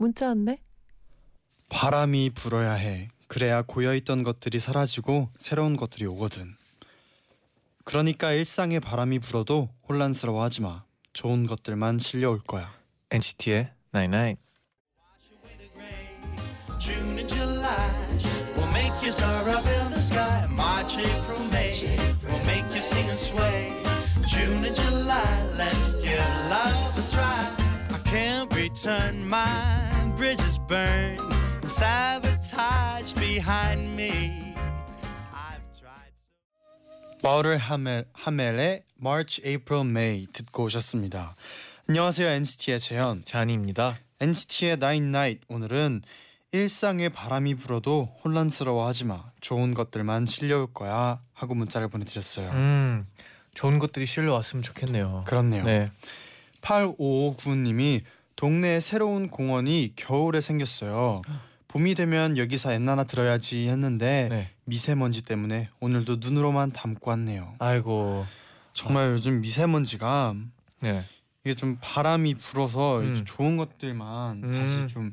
[0.00, 0.58] 문자 왔네.
[1.68, 3.08] 바람이 불어야 해.
[3.28, 6.56] 그래야 고여있던 것들이 사라지고 새로운 것들이 오거든.
[7.84, 10.84] 그러니까 일상에 바람이 불어도 혼란스러워하지 마.
[11.12, 12.72] 좋은 것들만 실려올 거야.
[13.10, 14.42] NCT의 Night Night.
[16.78, 17.90] June and July
[18.56, 20.46] will make you soar up in the sky.
[20.48, 21.76] March, April, May
[22.24, 23.68] will make you sing and sway.
[24.26, 27.52] June and July, let's give love a try.
[27.92, 29.79] I can't return my
[30.30, 34.54] bridges burned and sabotage behind me.
[35.34, 37.18] I've tried so.
[37.22, 41.34] 마을을 하멜 하멜의 March, April, May 듣고 오셨습니다.
[41.88, 43.24] 안녕하세요 NCT의 재현.
[43.24, 43.98] 잔이입니다.
[44.20, 46.02] NCT의 Nine Night 오늘은
[46.52, 49.24] 일상에 바람이 불어도 혼란스러워하지 마.
[49.40, 52.50] 좋은 것들만 실려올 거야 하고 문자를 보내드렸어요.
[52.50, 53.06] 음,
[53.54, 55.24] 좋은 것들이 실려 왔으면 좋겠네요.
[55.26, 55.64] 그렇네요.
[55.64, 55.90] 네.
[56.60, 58.02] 8559님이
[58.40, 61.20] 동네에 새로운 공원이 겨울에 생겼어요.
[61.68, 64.50] 봄이 되면 여기서 엔나나 들어야지 했는데 네.
[64.64, 67.54] 미세먼지 때문에 오늘도 눈으로만 담고 왔네요.
[67.58, 68.24] 아이고.
[68.72, 70.34] 정말 요즘 미세먼지가
[70.80, 71.04] 네.
[71.44, 73.22] 이게 좀 바람이 불어서 음.
[73.26, 74.52] 좋은 것들만 음.
[74.54, 75.12] 다시 좀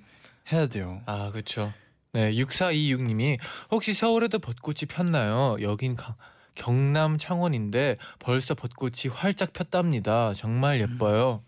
[0.53, 1.01] 해야 돼요.
[1.05, 1.73] 아, 그렇죠.
[2.13, 3.39] 네, 6426님이
[3.71, 5.57] 혹시 서울에도 벚꽃이 폈나요?
[5.59, 6.15] 여긴 가,
[6.55, 10.33] 경남 창원인데 벌써 벚꽃이 활짝 폈답니다.
[10.33, 11.43] 정말 예뻐요.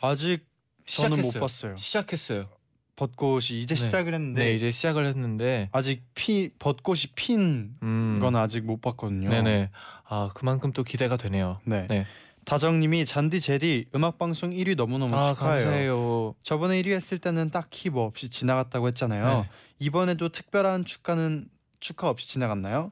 [0.00, 0.47] 아직
[0.88, 1.40] 저는 못 시작했어요.
[1.40, 1.76] 봤어요.
[1.76, 2.48] 시작했어요.
[2.96, 3.80] 벚꽃이 이제 네.
[3.80, 8.18] 시작을 했는데 네, 이제 시작을 했는데 아직 피 벚꽃이 핀 음.
[8.20, 9.28] 건 아직 못 봤거든요.
[9.30, 9.70] 네네.
[10.08, 11.60] 아, 그만큼 또 기대가 되네요.
[11.64, 11.86] 네.
[11.88, 12.06] 네.
[12.44, 15.64] 다정님이 잔디 제디 음악 방송 1위 너무너무 아, 축하해요.
[15.64, 16.34] 감사해요.
[16.42, 19.42] 저번에 1위 했을 때는 딱히 뭐 없이 지나갔다고 했잖아요.
[19.42, 19.48] 네.
[19.78, 22.90] 이번에도 특별한 축하는 축하 없이 지나갔나요?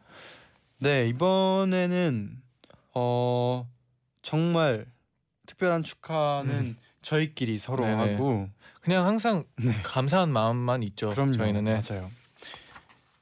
[0.79, 2.37] 네 이번에는
[2.95, 3.67] 어
[4.23, 4.87] 정말
[5.47, 6.77] 특별한 축하는
[7.11, 7.91] 저희끼리 서로 음.
[7.97, 8.13] 네네.
[8.15, 8.49] 하고
[8.81, 9.73] 그냥 항상 네.
[9.85, 11.11] 감사한 마음만 있죠.
[11.11, 11.79] 그럼요 저희는 네.
[11.89, 12.11] 맞아요.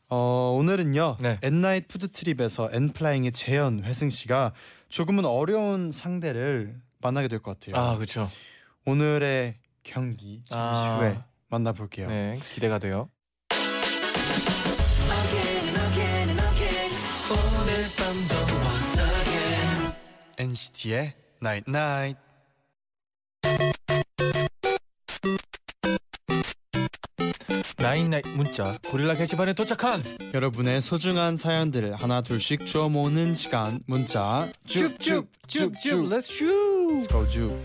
[0.08, 1.38] 어 오늘은요 네.
[1.42, 4.52] 엔나잇 푸드 트립에서 엔플라잉의 재현 회승 씨가
[4.88, 7.78] 조금은 어려운 상대를 만나게 될 것 같아요.
[7.82, 8.30] 아, 그렇죠.
[8.86, 10.96] 오늘의 경기 잠시 아.
[10.98, 11.18] 후에
[11.48, 12.08] 만나볼게요.
[12.08, 13.10] 네, 기대가 돼요.
[20.38, 22.23] NCT의 Night Night.
[27.84, 30.02] 나인나이 문자 고릴라 게시판에 도착한
[30.32, 37.06] 여러분의 소중한 사연들을 하나 둘씩 주워 모으는 시간 문자 쭉쭉쭉쭉 Let's shoot.
[37.06, 37.60] Let's go 쭉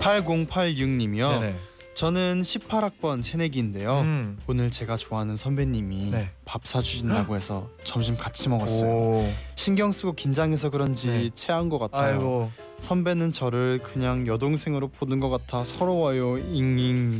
[0.00, 1.56] 8086님이요 네네.
[1.94, 4.40] 저는 18학번 새내기인데요 음.
[4.48, 6.30] 오늘 제가 좋아하는 선배님이 네.
[6.44, 9.32] 밥 사주신다고 해서 점심 같이 먹었어요 오.
[9.54, 11.30] 신경 쓰고 긴장해서 그런지 네.
[11.30, 12.50] 체한 것 같아요 아이고.
[12.84, 17.14] 선배는 저를 그냥 여동생으로 보는 것 같아 서러워요 잉잉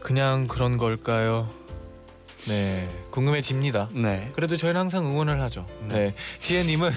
[0.00, 1.48] 그냥 그런 걸까요?
[2.46, 3.88] 네, 궁금해집니다.
[3.94, 5.66] 네 그래도 저희는 항상 응원을 하죠.
[5.88, 5.94] 네.
[5.94, 6.90] 네, 지혜님은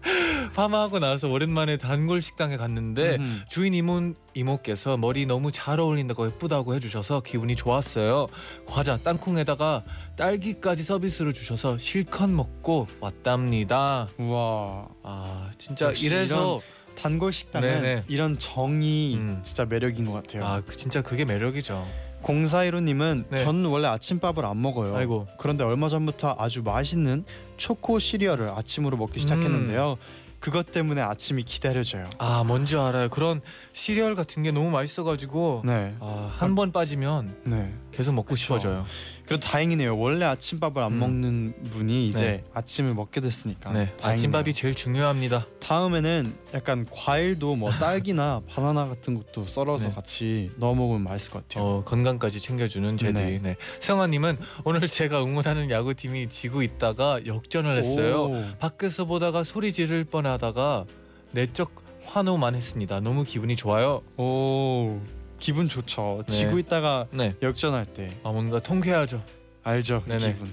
[0.54, 3.44] 파마하고 나서 오랜만에 단골 식당에 갔는데 음흠.
[3.48, 8.28] 주인 이모 이모께서 머리 너무 잘 어울린다고 예쁘다고 해주셔서 기분이 좋았어요.
[8.66, 9.84] 과자 땅콩에다가
[10.16, 14.08] 딸기까지 서비스로 주셔서 실컷 먹고 왔답니다.
[14.18, 16.60] 우와 아 진짜 이래서
[16.96, 18.04] 단골 식당은 네네.
[18.08, 19.40] 이런 정이 음.
[19.42, 20.44] 진짜 매력인 것 같아요.
[20.44, 21.84] 아 그- 진짜 그게 매력이죠.
[22.22, 23.36] 0415님은 네.
[23.36, 24.96] 전 원래 아침밥을 안 먹어요.
[24.96, 27.24] 아이고 그런데 얼마 전부터 아주 맛있는
[27.56, 29.96] 초코 시리얼을 아침으로 먹기 시작했는데요.
[30.40, 32.04] 그것 때문에 아침이 기다려져요.
[32.18, 33.08] 아 뭔지 알아요.
[33.08, 33.40] 그런
[33.72, 37.72] 시리얼 같은 게 너무 맛있어가지고 네, 아, 한 번 빠지면 네.
[37.96, 38.36] 계속 먹고 그쵸.
[38.36, 38.84] 싶어져요.
[39.24, 39.96] 그래도 다행이네요.
[39.98, 40.98] 원래 아침밥을 안 음.
[40.98, 42.44] 먹는 분이 이제 네.
[42.52, 43.72] 아침을 먹게 됐으니까.
[43.72, 44.06] 네, 다행이네요.
[44.12, 45.46] 아침밥이 제일 중요합니다.
[45.60, 49.94] 다음에는 약간 과일도 뭐 딸기나 바나나 같은 것도 썰어서 네.
[49.94, 51.64] 같이 넣어 먹으면 맛있을 것 같아요.
[51.64, 53.12] 어, 건강까지 챙겨주는 제디.
[53.12, 53.38] 네.
[53.42, 53.56] 네.
[53.80, 58.24] 세영아님은 오늘 제가 응원하는 야구팀이 지고 있다가 역전을 했어요.
[58.26, 58.44] 오.
[58.58, 60.84] 밖에서 보다가 소리 지를 뻔하다가
[61.32, 63.00] 내적 환호만 했습니다.
[63.00, 64.02] 너무 기분이 좋아요.
[64.18, 65.00] 오
[65.44, 66.24] 기분 좋죠.
[66.26, 66.32] 네.
[66.32, 69.22] 지고 있다가 네, 역전할 때 아 뭔가 통쾌하죠.
[69.62, 70.32] 알죠 네네.
[70.32, 70.48] 기분.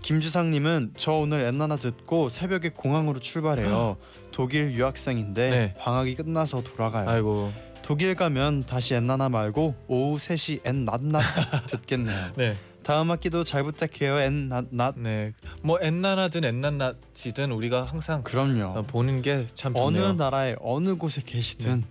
[0.00, 3.98] 김주상님은 저 오늘 엔나나 듣고 새벽에 공항으로 출발해요.
[4.30, 5.74] 독일 유학생인데 네.
[5.78, 7.10] 방학이 끝나서 돌아가요.
[7.10, 7.52] 아이고,
[7.82, 11.22] 독일 가면 다시 엔나나 말고 오후 3시 엔낫낫
[11.68, 12.30] 듣겠네요.
[12.36, 12.54] 네.
[12.82, 14.94] 다음 학기도 잘 부탁해요 엔낫낫.
[14.98, 15.34] 네.
[15.62, 18.78] 뭐 엔나나든 엔나나지든 우리가 항상 그럼요.
[18.78, 20.14] 어, 보는 게 참 어느 좋네요.
[20.14, 21.84] 나라의 어느 곳에 계시든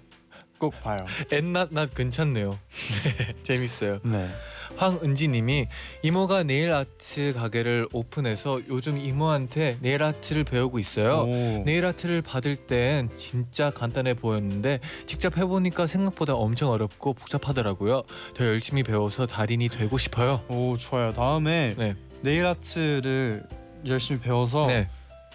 [0.62, 0.98] 꼭 봐요.
[1.32, 2.52] 엔나나 괜찮네요.
[3.18, 3.98] 네, 재밌어요.
[4.04, 4.30] 네.
[4.78, 5.68] 황은지님이
[6.04, 11.24] 이모가 네일 아트 가게를 오픈해서 요즘 이모한테 네일 아트를 배우고 있어요.
[11.24, 11.64] 오.
[11.66, 18.04] 네일 아트를 받을 땐 진짜 간단해 보였는데 직접 해보니까 생각보다 엄청 어렵고 복잡하더라고요.
[18.36, 20.44] 더 열심히 배워서 달인이 되고 싶어요.
[20.48, 21.12] 오 좋아요.
[21.12, 23.44] 다음에 네, 네일 아트를
[23.88, 24.90] 열심히 배워서 네,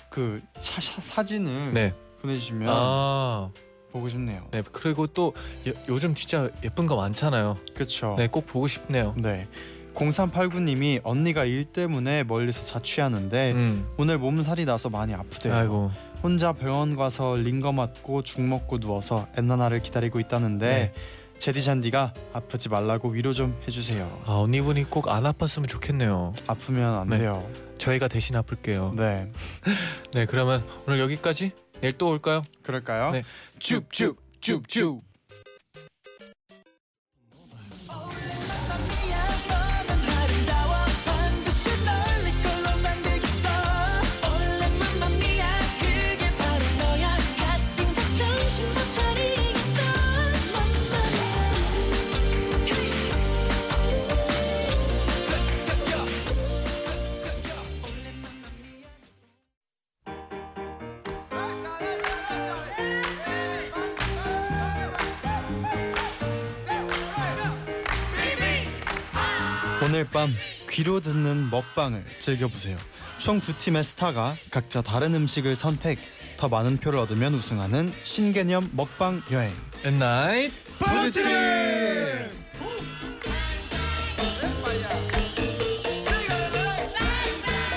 [0.09, 1.93] 그 사, 사, 사진을 네.
[2.23, 3.51] 보내주시면 아,
[3.97, 4.47] 보고 싶네요.
[4.51, 4.63] 네.
[4.73, 5.33] 그리고 또
[5.69, 7.57] 요, 요즘 진짜 예쁜 거 많잖아요.
[7.75, 8.15] 그렇죠.
[8.19, 9.15] 네, 꼭 보고 싶네요.
[9.17, 9.49] 네.
[9.95, 15.55] 0389님이 언니가 일 때문에 멀리서 자취하는데 음, 오늘 몸살이 나서 많이 아프대요.
[15.55, 15.91] 아이고,
[16.23, 20.93] 혼자 병원 가서 링거 맞고 죽 먹고 누워서 엔나나를 기다리고 있다는데 네.
[21.39, 24.23] 제디 잔디가 아프지 말라고 위로 좀 해주세요.
[24.27, 26.33] 아 언니분이 꼭 안 아팠으면 좋겠네요.
[26.47, 27.19] 아프면 안 네.
[27.19, 27.47] 돼요.
[27.79, 28.93] 저희가 대신 아플게요.
[28.97, 29.31] 네.
[30.15, 31.53] 네, 그러면 오늘 여기까지.
[31.81, 32.43] 내일 또 올까요?
[32.63, 33.11] 그럴까요?
[33.13, 33.23] 네.
[33.59, 35.06] 쭉쭉 쭉쭉.
[69.97, 70.31] 오늘 밤
[70.69, 72.77] 귀로 듣는 먹방을 즐겨보세요.
[73.17, 75.99] 총 두 팀의 스타가 각자 다른 음식을 선택.
[76.37, 79.55] 더 많은 표를 얻으면 우승하는 신개념 먹방 여행.
[79.87, 81.96] 엔나잇 푸드트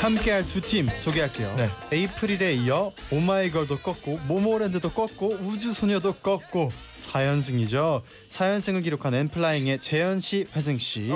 [0.10, 1.54] 함께할 두 팀 소개할게요.
[1.56, 1.70] 네.
[1.92, 8.02] 에이프릴에 이어 오마이걸도 꺾고 모모랜드도 꺾고 우주소녀도 꺾고 4연승이죠.
[8.28, 11.12] 4연승을 기록한 엔플라잉의 재현 씨, 회승 씨.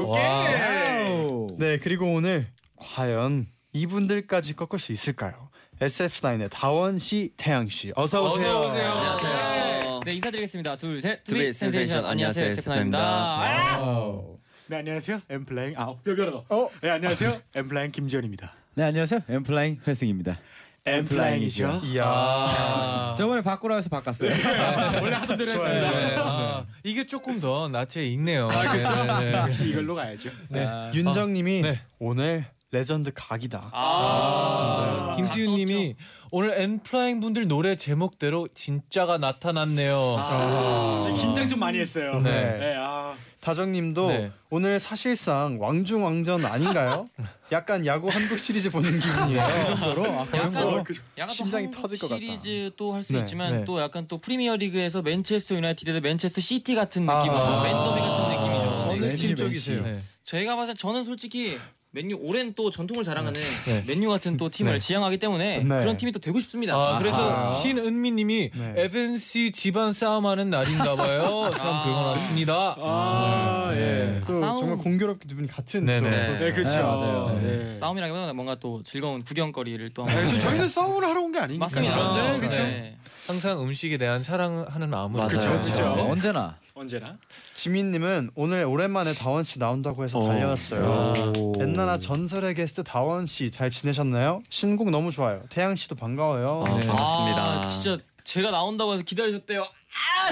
[1.58, 5.50] 네 그리고 오늘 과연 이분들까지 꺾을 수 있을까요?
[5.80, 8.48] SF9의 다원 씨, 태양 씨, 어서 오세요.
[8.60, 8.92] 어서 오세요.
[8.92, 10.00] 안녕하세요.
[10.06, 10.78] 네 인사드리겠습니다.
[10.78, 11.24] 둘 셋.
[11.24, 11.72] To be To be sensation.
[11.72, 12.44] Sensation 안녕하세요.
[12.46, 14.38] 안녕하세요, SF9입니다.
[14.68, 16.70] 네 안녕하세요 엔플라잉 아 여기로 어?
[16.82, 19.22] 네 안녕하세요 엔플라잉 김재현입니다 네 안녕하세요.
[19.30, 20.40] 엔플라잉 회승입니다.
[20.86, 22.04] 엔플라잉이죠 이야.
[22.08, 24.32] 아, 저번에 바꾸라 해서 바꿨어요.
[25.02, 26.16] 원래 하던 대로 했습니다 네.
[26.18, 28.48] 아, 이게 조금 더 낯에 익네요.
[28.52, 28.74] 아,
[29.20, 29.38] 네, 네.
[29.38, 30.66] 역시 이걸로 가야죠 네.
[30.66, 31.82] 아, 윤정님이 네.
[32.00, 33.70] 오늘 레전드 각이다.
[33.72, 35.96] 아, 김수윤님이
[36.32, 40.16] 오늘 엔플라잉 분들 노래 제목대로 진짜가 나타났네요.
[40.18, 42.58] 아, 긴장 좀 많이 했어요 네.
[42.58, 43.14] 네, 아.
[43.44, 44.32] 다정님도 네.
[44.50, 47.06] 오늘 사실상 왕중왕전 아닌가요?
[47.52, 49.42] 약간 야구 한국 시리즈 보는 기분이에요.
[49.46, 50.84] 그 정도로 아, 그 약간 정도로
[51.18, 52.20] 약간 심장이 또 터질 것 같다.
[52.22, 53.20] 시리즈 또 할 수 네.
[53.20, 53.66] 있지만 네.
[53.66, 57.64] 또 약간 또 프리미어 리그에서 맨체스터 유나이티드 대 맨체스터 시티 같은 느낌이고 아.
[57.64, 58.90] 맨더비 같은 느낌이죠.
[58.90, 59.16] 어느 네.
[59.16, 59.84] 팀 쪽이세요?
[59.84, 60.00] 네.
[60.24, 61.58] 저희가 봐서 저는 솔직히
[61.96, 63.84] 맨유 오랜 또 전통을 자랑하는 네.
[63.86, 64.80] 맨유 같은 또 팀을 네.
[64.80, 65.64] 지향하기 때문에 네.
[65.64, 66.74] 그런 팀이 또 되고 싶습니다.
[66.76, 67.60] 아, 그래서 아하.
[67.60, 68.74] 신은미님이 네.
[68.78, 71.52] 에벤씨 집안 싸움하는 날인가봐요.
[71.56, 71.84] 참 아.
[71.84, 72.76] 긁어놨습니다.
[72.80, 74.22] 아, 네.
[74.26, 74.60] 또 싸움.
[74.62, 76.26] 정말 공교롭게 두 분이 같은 네네.
[76.26, 77.40] 또 네, 네 그렇죠 네, 맞아요.
[77.44, 77.78] 네.
[77.78, 82.14] 싸움이라기보다 뭔가 또 즐거운 구경거리를 또 네, 저- 저희는 싸움을 하러 온 게 아니니까 맞습니다.
[82.32, 82.98] 네, 그렇죠 네.
[83.28, 85.58] 항상 음식에 대한 사랑하는 마음으로 맞아요.
[85.58, 85.96] 그쵸, 그쵸.
[85.96, 86.58] 네, 언제나.
[86.74, 87.18] 언제나
[87.54, 90.28] 지민님은 오늘 오랜만에 다원 씨 나온다고 해서 어.
[90.28, 91.34] 달려왔어요.
[91.38, 91.54] 오.
[91.62, 94.42] 엔나나 전설의 게스트 다원 씨 잘 지내셨나요?
[94.50, 95.44] 신곡 너무 좋아요.
[95.50, 96.64] 태양 씨도 반가워요.
[96.68, 96.86] 아, 네.
[96.86, 97.42] 반갑습니다.
[97.62, 99.66] 아, 진짜 제가 나온다고 해서 기다리셨대요.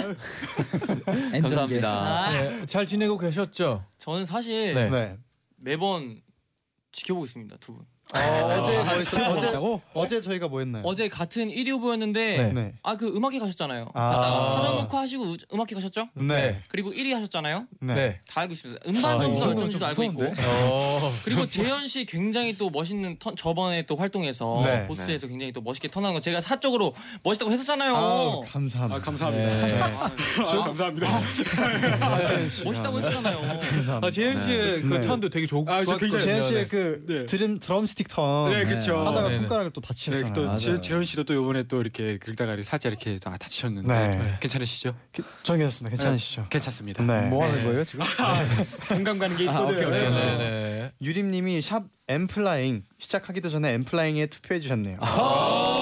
[1.41, 1.89] 감사합니다.
[1.89, 3.85] 아, 네, 잘 지내고 계셨죠?
[3.97, 4.89] 저는 사실 네.
[4.89, 5.17] 네.
[5.57, 6.21] 매번
[6.91, 7.85] 지켜보고 있습니다 두 분.
[8.13, 9.17] 어, 어제 뭐 했죠?
[9.23, 9.81] 어제?
[9.93, 10.83] 어제 저희가 뭐 했나요?
[10.85, 12.53] 어제 같은 1위 후보였는데 네.
[12.53, 12.73] 네.
[12.83, 13.89] 아 그 음악회 가셨잖아요.
[13.93, 14.05] 아.
[14.09, 16.09] 갔다가 사전 녹화하시고 우- 음악회 가셨죠?
[16.15, 16.59] 네.
[16.67, 17.65] 그리고 1위 하셨잖아요.
[17.79, 17.93] 네.
[17.95, 18.19] 네.
[18.29, 18.81] 다 알고 있습니다.
[18.87, 20.35] 음반 아, 점수가 몇 점인지도 좀 알고 있고.
[20.43, 21.13] 어.
[21.23, 24.85] 그리고 재현 씨 굉장히 또 멋있는 턴 저번에 또 활동에서 네.
[24.87, 27.95] 보스에서 굉장히 또 멋있게 턴하는 거 제가 사적으로 멋있다고 했었잖아요.
[27.95, 28.95] 아우, 감사합니다.
[28.97, 29.81] 아 감사합니다 네.
[29.81, 31.21] 아, 저 아, 감사합니다 아.
[32.65, 33.39] 멋있다고 했었잖아요.
[33.41, 33.99] 감사합니다.
[34.07, 35.01] 아, 재현 씨의 그 네.
[35.01, 35.97] 턴도 되게 좋, 아, 저 좋았거든요.
[36.11, 36.67] 굉장히 재현 씨의 네.
[36.67, 37.25] 그 네.
[37.25, 39.39] 드럼 드럼 스틱 턴 네 그렇죠 하다가 네, 네.
[39.41, 40.33] 손가락을 또 네, 다치셨잖아요.
[40.33, 40.57] 또 맞아요.
[40.57, 44.37] 재- 재현 씨도 또 이번에 또 이렇게 긁다가 살짝 이렇게 다 다치셨는데 네.
[44.39, 44.95] 괜찮으시죠?
[45.43, 45.89] 저는 괜찮습니다.
[45.95, 46.47] 괜찮으시죠?
[46.49, 47.03] 괜찮습니다.
[47.03, 47.27] 네.
[47.27, 47.63] 뭐 하는 네.
[47.63, 48.05] 거예요 지금?
[48.89, 49.87] 공감 가는 게 아, 있거든요.
[49.87, 49.99] 오케이.
[50.01, 50.91] 네, 네.
[51.01, 54.97] 유림님이 샵 엔플라잉 시작하기도 전에 엔플라잉에 투표해 주셨네요.
[54.97, 55.80] Good.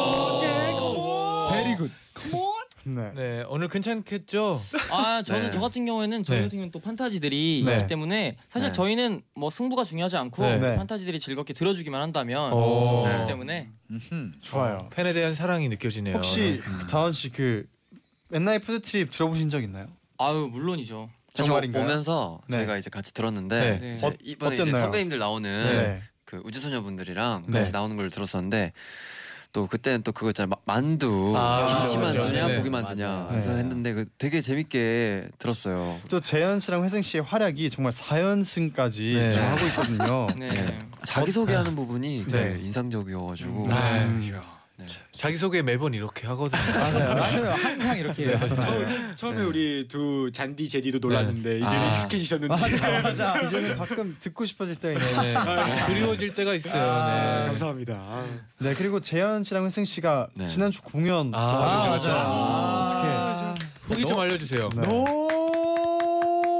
[2.95, 3.11] 네.
[3.15, 4.59] 네 오늘 괜찮겠죠?
[4.91, 5.51] 아 저는 네.
[5.51, 6.43] 저 같은 경우에는 저희 네.
[6.43, 7.75] 같은 경우는 또 판타지들이 네.
[7.75, 8.73] 있기 때문에 사실 네.
[8.73, 10.57] 저희는 뭐 승부가 중요하지 않고 네.
[10.57, 10.75] 네.
[10.75, 13.03] 판타지들이 즐겁게 들어주기만 한다면 오.
[13.05, 13.25] 네.
[13.25, 14.31] 때문에 음흠.
[14.41, 14.89] 좋아요.
[14.91, 16.15] 팬에 대한 사랑이 느껴지네요.
[16.15, 17.67] 혹시 다원 씨 그
[18.29, 19.87] 엔나잇 푸드 트립 들어보신 적 있나요?
[20.17, 21.09] 아유 물론이죠.
[21.33, 21.83] 정말인가요?
[21.83, 22.57] 오면서 네.
[22.57, 23.93] 저희가 이제 같이 들었는데 네.
[23.93, 24.83] 이제 어, 이번에 이제 어땠나요?
[24.83, 26.01] 선배님들 나오는 네.
[26.25, 27.57] 그 우주소녀분들이랑 네.
[27.57, 28.71] 같이 나오는 걸 들었었는데
[29.51, 32.31] 또 그때는 또 그거 있잖아요 마- 만두 아, 김치만 그렇죠.
[32.31, 32.57] 드냐 네.
[32.57, 32.95] 고기만 맞아요.
[32.95, 33.57] 드냐 그래서 네.
[33.59, 35.99] 했는데 그 되게 재밌게 들었어요.
[36.09, 39.29] 또 재현 씨랑 회생 씨의 활약이 정말 4연승까지 네.
[39.29, 40.27] 지금 하고 있거든요.
[40.37, 40.49] 네.
[40.49, 40.79] 네.
[41.03, 42.59] 자기 소개하는 부분이 되게 네.
[42.65, 43.73] 인상적이어가지고 네.
[44.05, 44.21] 음.
[44.79, 44.85] 네.
[45.11, 46.61] 자기 소개 매번 이렇게 하거든요.
[46.73, 47.15] 맞아요.
[47.15, 47.51] 맞아요.
[47.51, 48.55] 항상 이렇게 하죠.
[48.55, 51.95] 처음, 처음에 우리 두 잔디 제디도 놀랐는데 이제는 아.
[51.95, 53.41] 익숙해지셨는데 맞아 맞아.
[53.43, 55.21] 이제는 가끔 듣고 싶어질 때가 있네요.
[55.21, 55.85] 네, 네.
[55.87, 56.81] 그리워질 때가 있어요.
[56.91, 57.45] 아, 네.
[57.47, 57.93] 감사합니다.
[57.93, 58.27] 아.
[58.59, 60.47] 네 그리고 재현 씨랑 회생 씨가 네.
[60.47, 64.69] 지난주 공연 아, 또 그렇죠, 어떻게 후기 좀 알려주세요.
[64.75, 64.81] 네.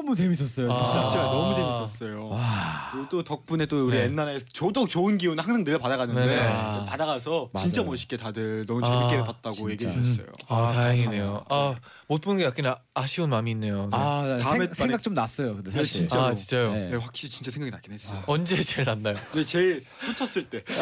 [0.10, 0.70] 너무 재밌었어요.
[0.72, 1.02] 진짜.
[1.02, 1.24] 진짜 아.
[1.26, 2.30] 너무 재밌었어요.
[2.30, 2.90] 와.
[2.92, 4.04] 그리고 또 덕분에 또 우리 네.
[4.06, 6.42] 옛날에 저도 좋은 기운 항상 늘 받아가는데 네네.
[6.48, 6.86] 아.
[6.90, 7.92] 받아가서 진짜 맞아요.
[7.92, 9.72] 멋있게 다들 너무 재밌게 아, 봤다고 진짜.
[9.72, 10.26] 얘기해 주셨어요.
[10.48, 11.46] 아, 아, 다행이네요.
[11.50, 11.76] 아,
[12.08, 13.88] 못본게 약간 아, 아쉬운 마음이 있네요.
[13.92, 13.98] 네.
[13.98, 15.54] 아나 다음에 생, 생각 좀 났어요.
[15.56, 16.00] 근데 네, 사실.
[16.00, 16.24] 진짜로.
[16.26, 16.74] 아, 진짜요?
[16.74, 16.90] 네.
[16.90, 18.24] 네, 확실히 진짜 생각이 나긴 했어요.
[18.26, 19.16] 언제 제일 났나요?
[19.32, 20.64] 근데 제일 손 쳤을 때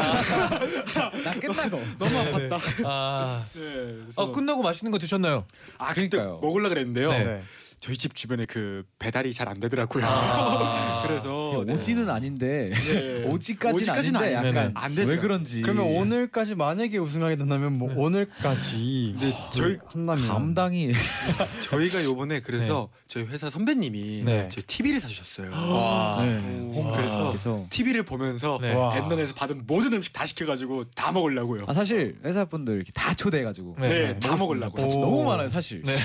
[1.26, 1.82] 나 끝나고.
[2.00, 2.50] 너무 네, 네.
[2.50, 2.84] 아팠다.
[2.86, 5.44] 아, 네, 그래서 아 끝나고 맛있는 거 드셨나요?
[5.78, 6.40] 아 그때 그러니까요.
[6.42, 7.12] 먹으려 그랬는데요.
[7.12, 7.44] 네.
[7.78, 7.80] 네.
[7.80, 10.04] 저희 집 주변에 그 배달이 잘 안 되더라고요.
[10.06, 11.04] 아.
[11.08, 11.74] 그래서 네.
[11.74, 13.24] 오지는 아닌데 네.
[13.32, 15.22] 오지까지는 오지까지는 아닌데 아닌데 약간 안왜 되더라고요.
[15.22, 15.62] 그런지.
[15.62, 20.92] 그러면 오늘까지 만약에 우승하게 된다면 뭐 오늘까지 근데 저희 한다면 감당이
[21.62, 24.50] 저희가 요번에 그래서 저희 회사 선배님이 네.
[24.52, 25.52] 저희 TV를 사주셨어요.
[25.52, 26.26] 와.
[26.26, 26.70] 네.
[26.74, 26.98] 와.
[26.98, 28.74] 그래서 그래서 TV를 보면서 네.
[28.74, 28.98] 와.
[28.98, 31.66] 엔던에서 받은 모든 음식 다 시켜가지고 다 먹으려고요.
[31.68, 33.88] 아 사실 회사 분들 이렇게 다 초대해가지고 네.
[33.88, 34.82] 네, 다 먹으려고.
[34.82, 34.88] 오.
[34.88, 35.84] 너무 많아요 사실.
[35.84, 35.96] 네,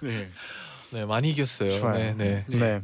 [0.00, 0.28] 네.
[0.96, 1.78] 네 많이 이겼어요.
[1.78, 1.98] 좋아요.
[1.98, 2.44] 네, 네.
[2.48, 2.80] 네.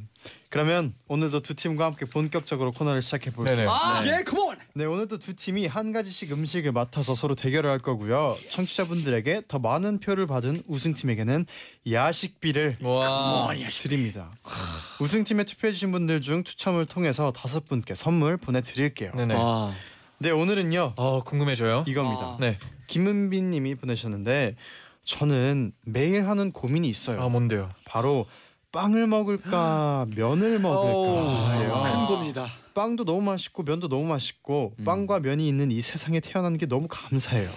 [0.50, 3.56] 그러면 오늘도 두 팀과 함께 본격적으로 코너를 시작해 볼게요.
[3.56, 3.68] 네네.
[3.70, 4.58] 아, 예, 컴온.
[4.74, 8.36] 네, 오늘도 두 팀이 한 가지씩 음식을 맡아서 서로 대결을 할 거고요.
[8.50, 11.46] 청취자분들에게 더 많은 표를 받은 우승팀에게는
[11.90, 13.48] 야식비를 와.
[13.70, 14.30] 드립니다.
[15.00, 19.12] 우승팀에 투표해 주신 분들 중 추첨을 통해서 다섯 분께 선물 보내 드릴게요.
[19.16, 19.34] 네네.
[19.36, 19.72] 와.
[20.18, 21.84] 네, 오늘은요 어 궁금해져요.
[21.86, 22.22] 이겁니다.
[22.22, 22.36] 아.
[22.38, 22.58] 네.
[22.88, 24.54] 김은빈 님이 보내셨는데
[25.04, 27.20] 저는 매일 하는 고민이 있어요.
[27.22, 27.68] 아 뭔데요?
[27.84, 28.26] 바로
[28.72, 31.84] 빵을 먹을까 면을 먹을까 오.
[31.84, 32.46] 큰 고민이다.
[32.74, 37.48] 빵도 너무 맛있고 면도 너무 맛있고 빵과 면이 있는 이 세상에 태어난 게 너무 감사해요.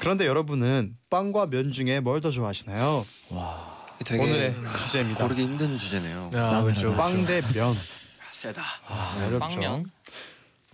[0.00, 3.04] 그런데 여러분은 빵과 면 중에 뭘 더 좋아하시나요?
[4.04, 4.54] 되게 오늘의
[4.84, 5.22] 주제입니다.
[5.22, 6.30] 고르기 힘든 주제네요.
[6.34, 6.94] 아 그렇죠.
[6.96, 7.74] 빵 대 면.
[8.32, 8.62] 세다.
[8.86, 9.38] 아, 어렵죠.
[9.60, 9.90] 빵면.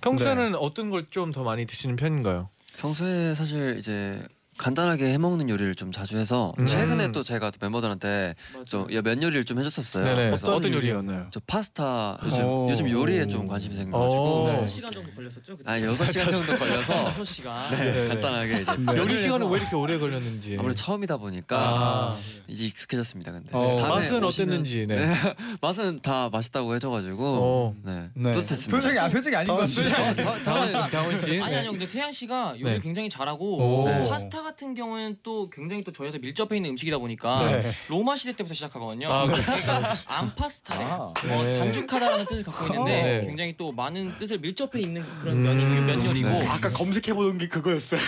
[0.03, 2.51] 평소에는 어떤 걸 좀 더 많이 드시는 편인가요?
[2.79, 4.23] 평소에 사실 이제
[4.59, 6.67] 간단하게 해먹는 요리를 좀 자주 해서 음.
[6.67, 8.35] 최근에 또 제가 또 멤버들한테
[8.67, 10.05] 좀면 요리를 좀 해줬었어요.
[10.05, 10.17] 네네.
[10.27, 11.27] 그래서 어떤, 어떤 요리였나요?
[11.31, 12.69] 저 파스타 요즘 오.
[12.71, 13.79] 요즘 요리에 좀 관심이 오.
[13.79, 14.65] 생겨가지고 네.
[14.67, 15.57] 6시간 정도 걸렸었죠?
[15.57, 15.71] 그때?
[15.71, 17.71] 아 6시간 정도 걸려서 6시간.
[17.71, 18.09] 네, 네네.
[18.09, 18.97] 간단하게 이제 네.
[18.97, 20.57] 요리 시간은 왜 이렇게 오래 걸렸는지.
[20.59, 22.17] 아무래도 처음이다 보니까 아.
[22.47, 23.33] 이제 익숙해졌습니다.
[23.33, 24.87] 근데 어, 다음에 맛은 오시면- 어땠는지.
[24.87, 25.13] 네.
[25.61, 27.75] 맛은 다 맛있다고 해줘가지고 어.
[27.85, 28.33] 네, 네.
[28.33, 28.71] 뿌듯했습니다.
[28.77, 30.15] 표정이 아 표정이 아닌 것 같아요.
[30.15, 31.25] 다- 다원 씨, 다원 씨.
[31.41, 31.57] 아니 네.
[31.59, 32.79] 아니요 근데 태양 씨가 요리 네.
[32.79, 37.73] 굉장히 잘하고 파스타 같은 경우에는 또 굉장히 또 저희한테 밀접해 있는 음식이다 보니까 네.
[37.89, 39.11] 로마 시대 때부터 시작하거든요.
[39.11, 39.43] 아, 그렇죠.
[39.43, 40.97] 그러니까 암파스타, 아.
[40.97, 41.59] 뭐 네.
[41.59, 43.27] 단축하다라는 뜻을 갖고 있는데 네.
[43.27, 45.43] 굉장히 또 많은 뜻을 밀접해 있는 그런 음.
[45.43, 46.47] 면이 면 요리고 네.
[46.47, 48.01] 아까 검색해 보던 게 그거였어요.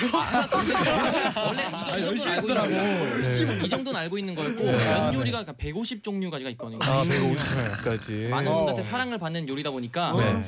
[1.46, 1.62] 원래
[1.98, 3.64] 이, 이 정도는 알고 있는 네.
[3.64, 6.78] 이 정도는 알고 있는 거였고 면 요리가 150 종류까지가 있거든요.
[6.82, 8.28] 아 150까지.
[8.28, 8.56] 많은 어.
[8.56, 10.42] 분들한테 사랑을 받는 요리다 보니까 네.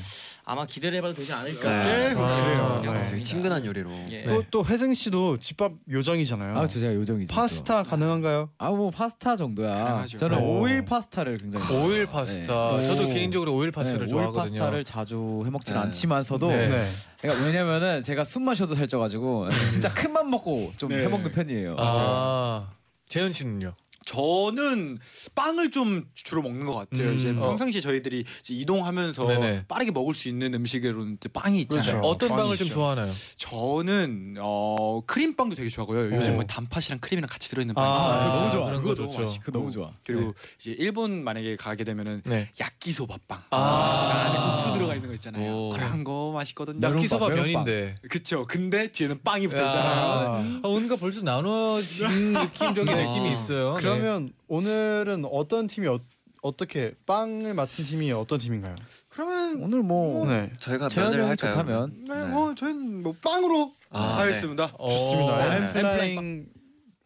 [0.45, 1.69] 아마 기대를 해봐도 되지 않을까.
[1.69, 2.15] 네.
[2.17, 2.83] 아, 네.
[2.83, 3.25] 되게 있습니다.
[3.25, 4.25] 친근한 요리로 예.
[4.25, 4.27] 네.
[4.27, 6.57] 또, 또 회승 씨도 집밥 요정이잖아요.
[6.59, 7.35] 아 저 제가 요정이죠.
[7.35, 8.51] 파스타 가능한가요?
[8.59, 9.73] 아 뭐 파스타 정도야.
[9.73, 10.19] 가능하죠.
[10.19, 10.45] 저는 네.
[10.45, 12.77] 오일 파스타를 굉장히 오일 파스타.
[12.77, 12.87] 네.
[12.87, 13.09] 저도 오.
[13.09, 14.57] 개인적으로 오일 파스타를 네, 오일 좋아하거든요.
[14.59, 15.81] 파스타를 자주 해 먹진 네.
[15.81, 16.69] 않지만서도 네.
[16.69, 16.85] 네.
[17.21, 21.03] 그러니까 왜냐면은 제가 숨만 쉬어도 살쪄 가지고 진짜 큰 맘 먹고 좀 네.
[21.03, 21.77] 해먹는 편이에요.
[21.79, 22.69] 아
[23.09, 23.75] 재현 씨는요?
[24.09, 24.99] 저는
[25.35, 27.11] 빵을 좀 주로 먹는 것 같아요.
[27.11, 27.35] 음, 이제 어.
[27.41, 29.65] 평상시 저희들이 이제 이동하면서 네네.
[29.69, 32.01] 빠르게 먹을 수 있는 음식으로는 또 빵이 있잖아요.
[32.01, 32.09] 그렇죠.
[32.09, 32.75] 어떤 빵을 좀 빵이죠.
[32.75, 33.13] 좋아하나요?
[33.37, 36.17] 저는 어 크림빵도 되게 좋아하고요.
[36.17, 36.37] 요즘 오.
[36.37, 38.23] 뭐 단팥이랑 크림이랑 같이 들어있는 아, 빵 있잖아요.
[38.25, 38.65] 그거 너무 좋아.
[38.67, 39.21] 그런 그거 거 너무 좋죠.
[39.21, 39.45] 맛있고.
[39.45, 39.91] 그거 너무 좋아.
[40.05, 42.51] 그리고 이제 일본 만약에 가게 되면은 네.
[42.59, 44.25] 야끼소바빵 아.
[44.25, 45.53] 안에 국수 들어가 있는 거 있잖아요.
[45.55, 45.69] 오.
[45.71, 46.87] 그런 거 맛있거든요.
[46.87, 47.97] 야, 야키소바 면인데.
[48.09, 48.45] 그쵸.
[48.49, 49.67] 근데 뒤에는 빵이 붙어 야.
[49.67, 50.01] 있잖아요.
[50.01, 52.97] 아, 아, 뭔가 벌써 나눠진 느낌적인 아.
[52.97, 53.75] 느낌이 있어요.
[53.75, 53.98] 네.
[54.01, 55.99] 그러면 오늘은 어떤 팀이 어,
[56.43, 58.77] 어떻게 빵을 맡은 팀이 어떤 팀인가요?
[59.09, 60.53] 그러면 오늘 뭐 네.
[60.61, 61.37] 저희가 면을 할까요?
[61.37, 62.29] 좋다면 네, 네.
[62.29, 64.73] 뭐 저희는 뭐 빵으로 아, 하겠습니다.
[64.79, 65.59] 어, 좋습니다.
[65.59, 65.67] 네.
[65.67, 66.47] 엠플라잉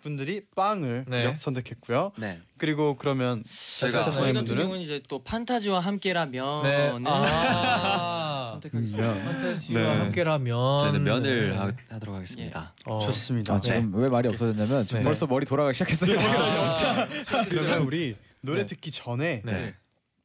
[0.02, 1.22] 분들이 빵을 네.
[1.24, 1.36] 그죠?
[1.38, 2.12] 선택했고요.
[2.18, 2.40] 네.
[2.58, 3.42] 그리고 그러면
[3.78, 6.92] 저희가 SF9 저희 같은 경우는 이제 또 판타지와 함께라면 네.
[7.06, 8.28] 아.
[8.52, 9.14] 선택하겠습니다.
[9.14, 9.98] 판타지와 네.
[10.00, 11.56] 함께라면 저희는 면을 네.
[11.56, 12.74] 하, 하도록 하겠습니다.
[12.84, 13.06] 어.
[13.06, 13.54] 좋습니다.
[13.54, 15.04] 아, 지금 왜 말이 없어졌냐면 지금 네.
[15.04, 16.18] 벌써 머리 돌아가기 시작했어요.
[17.48, 18.66] 그러면 우리 노래 네.
[18.66, 19.74] 듣기 전에 네.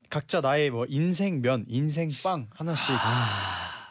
[0.09, 2.87] 각자 나의 뭐 인생 면, 인생 빵 하나씩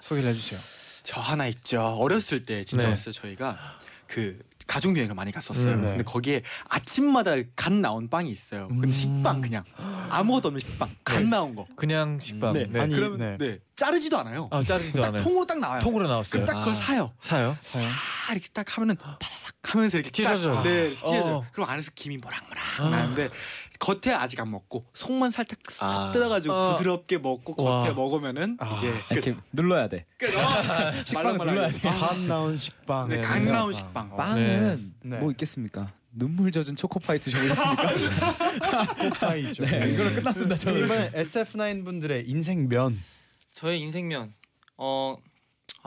[0.03, 0.61] 소개를 해주세요.
[1.05, 1.81] 저 하나 있죠.
[1.81, 2.89] 어렸을 때 진짜 네.
[2.89, 4.39] 어렸을 때 저희가 그
[4.77, 5.73] 가족 여행을 많이 갔었어요.
[5.73, 5.89] 음, 네.
[5.89, 8.69] 근데 거기에 아침마다 갓 나온 빵이 있어요.
[8.69, 8.93] 근데 음.
[8.93, 9.65] 식빵 그냥
[10.11, 11.25] 아무것도 없는 식빵 갓 네.
[11.31, 11.67] 나온 거.
[11.77, 12.53] 그냥 식빵.
[12.53, 12.67] 네.
[12.69, 12.81] 네.
[12.81, 13.39] 아니, 그러면 네.
[13.39, 13.59] 네.
[13.75, 14.49] 자르지도 않아요.
[14.53, 15.23] 아 자르지도 딱 않아요.
[15.23, 15.81] 통으로 딱 나와요.
[15.81, 16.45] 통으로 나왔어요.
[16.45, 16.77] 그럼 딱 그걸 아.
[16.77, 17.13] 사요.
[17.21, 17.57] 사요?
[17.63, 17.87] 사요.
[18.29, 20.55] 아 이렇게 딱 하면은 바사삭 하면서 이렇게 찢어져요.
[20.57, 21.37] 딱, 네, 이렇게 찢어져요.
[21.37, 21.47] 어.
[21.53, 22.89] 그럼 안에서 김이 모락모락 아.
[22.91, 23.29] 나는데
[23.79, 26.11] 겉에 아직 안 먹고 속만 살짝 쏙 아.
[26.13, 26.77] 뜯어가지고 아.
[26.77, 27.93] 부드럽게 먹고 겉에 와.
[27.93, 28.73] 먹으면은 아.
[28.73, 29.15] 이제 끝.
[29.15, 30.07] 이렇게 눌러야 돼.
[30.19, 30.27] 끝.
[30.37, 30.41] 어.
[31.05, 31.79] 식빵 눌러야 돼.
[31.81, 33.09] 갓 나온 식빵.
[33.09, 33.51] 네, 네, 갓 네.
[33.51, 34.13] 나온 식빵.
[34.13, 34.17] 어.
[34.17, 35.19] 빵은 네.
[35.19, 35.93] 뭐 있겠습니까?
[36.13, 38.95] 눈물 젖은 초코파이 드셔보셨습니까?
[39.21, 39.65] 파이죠.
[39.65, 40.57] 네, 이걸로 끝났습니다.
[40.57, 40.85] 그럼 저는.
[40.85, 42.99] 이번에 SF9 분들의 인생 면.
[43.53, 44.33] 저의 인생면
[44.79, 45.17] 어.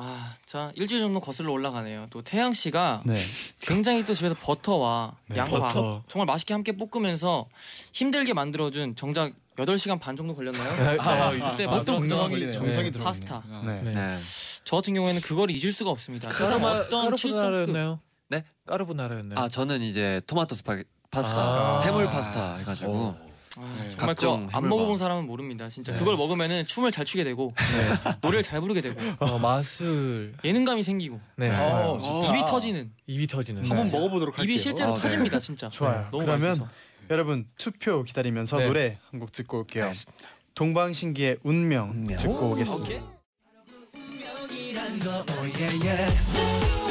[0.01, 2.07] 아, 자 일주일 정도 거슬러 올라가네요.
[2.09, 3.21] 또 태양 씨가 네.
[3.59, 6.03] 굉장히 또 집에서 버터와 네, 양파 버터.
[6.07, 7.47] 정말 맛있게 함께 볶으면서
[7.91, 10.99] 힘들게 만들어준 정작 8시간 반 정도 걸렸나요?
[11.01, 12.91] 아, 그때 아, 만들었던 정성이 정성이 네.
[12.91, 13.03] 들어.
[13.03, 13.43] 파스타.
[13.65, 13.81] 네.
[13.81, 13.91] 네.
[13.91, 14.15] 네.
[14.63, 16.29] 저 같은 경우에는 그걸 잊을 수가 없습니다.
[16.29, 17.99] 세상 까르마- 어떤 칠성급 까르보나라였나요?
[18.29, 18.43] 네?
[18.67, 19.37] 까르보나라였나요?
[19.37, 21.81] 아 저는 이제 토마토 스파게 파스타, 아.
[21.81, 23.89] 해물 파스타 해가지고 아, 네.
[23.89, 24.69] 정말 그거 안.
[24.69, 25.67] 먹어본 사람은 모릅니다.
[25.69, 25.99] 진짜 네.
[25.99, 27.53] 그걸 먹으면은 춤을 잘 추게 되고
[28.21, 31.49] 노래를 잘 부르게 되고 어, 맛을 예능감이 생기고 네.
[31.49, 32.35] 어, 좋다.
[32.35, 33.63] 입이 터지는 입이 터지는.
[33.63, 33.67] 네.
[33.69, 34.51] 한번 먹어보도록 할게요.
[34.51, 35.01] 입이 실제로 아, 네.
[35.01, 35.67] 터집니다 진짜.
[35.71, 36.07] 좋아요.
[36.11, 36.69] 너무 그러면 맛있어서.
[37.09, 38.65] 여러분 투표 기다리면서 네.
[38.65, 39.85] 노래 한 곡 듣고 올게요.
[39.85, 40.27] 알겠습니다.
[40.53, 42.17] 동방신기의 운명 운명.
[42.17, 43.01] 듣고 오겠습니다.
[43.95, 46.88] 운명이란 거 oh yeah yeah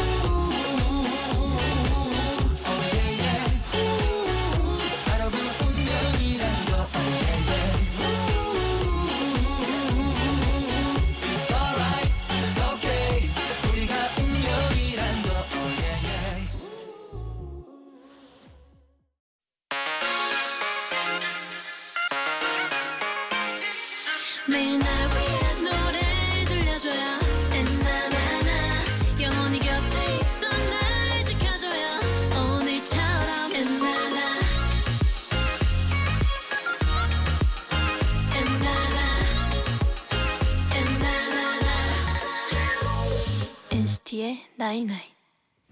[44.18, 45.02] NCT의 night night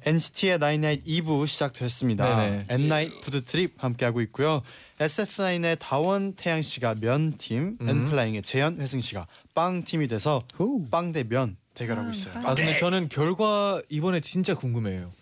[0.05, 2.37] NCT의 나인나잇 2부 시작됐습니다.
[2.37, 2.67] 네네.
[2.69, 4.63] 엔나잇 푸드 트립 함께하고 있고요.
[5.01, 7.89] SF9의 다원 태양 씨가 면 팀, 음.
[7.89, 10.43] 엔플라잉의 재현 회승 씨가 빵 팀이 돼서
[10.91, 12.35] 빵 대 면 대결하고 있어요.
[12.45, 15.13] 아 근데 저는 결과 이번에 진짜 궁금해요.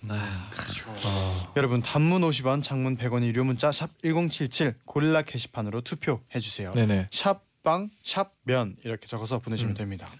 [1.57, 6.73] 여러분 단문 50원, 장문 100원이 유료 문자 샵 1077 고릴라 게시판으로 투표해 주세요.
[6.73, 7.09] 네네.
[7.11, 9.77] 샵 빵, 샵 면 이렇게 적어서 보내시면 음.
[9.77, 10.11] 됩니다.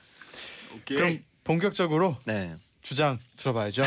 [0.75, 0.97] 오케이.
[0.97, 2.55] 그럼 본격적으로 네.
[2.85, 3.83] 주장 들어봐야죠.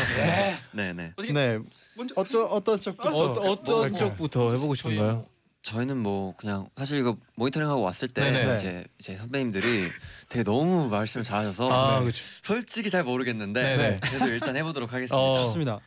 [0.72, 1.12] 네, 네.
[1.32, 1.58] 네.
[1.94, 3.10] 먼저 어떤 어떤 쪽부터?
[3.10, 5.24] 어, 어떤 쪽부터 해보고 싶은가요?
[5.62, 8.56] 저희는 뭐 그냥 사실 이거 모니터링하고 왔을 때 네네.
[8.56, 9.88] 이제 이제 선배님들이
[10.28, 12.02] 되게 너무 말씀을 잘하셔서 아.
[12.42, 13.96] 솔직히 잘 모르겠는데 네네.
[14.02, 15.16] 그래도 일단 해보도록 하겠습니다.
[15.16, 15.36] 어.
[15.44, 15.78] 좋습니다.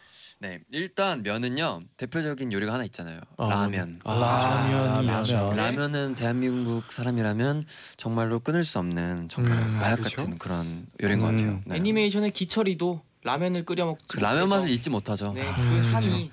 [0.41, 3.19] 네, 일단 면은요 대표적인 요리가 하나 있잖아요.
[3.37, 3.99] 아, 라면.
[4.03, 5.33] 아, 라면이죠.
[5.35, 5.55] 라면.
[5.55, 7.63] 라면은 대한민국 사람이라면
[7.95, 10.15] 정말로 끊을 수 없는 정말 음, 마약 그렇죠?
[10.23, 11.35] 같은 그런 요리인 것 음.
[11.35, 11.61] 같아요.
[11.65, 11.75] 네.
[11.75, 15.31] 애니메이션의 기철이도 라면을 끓여 먹지 그 라면 맛을 잊지 못하죠.
[15.33, 16.31] 네, 음, 그 한이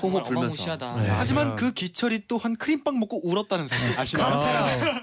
[0.00, 0.78] 호호 불면서.
[0.78, 1.10] 네.
[1.10, 4.32] 하지만 그 기철이 또 한 크림빵 먹고 울었다는 사실 아시나요?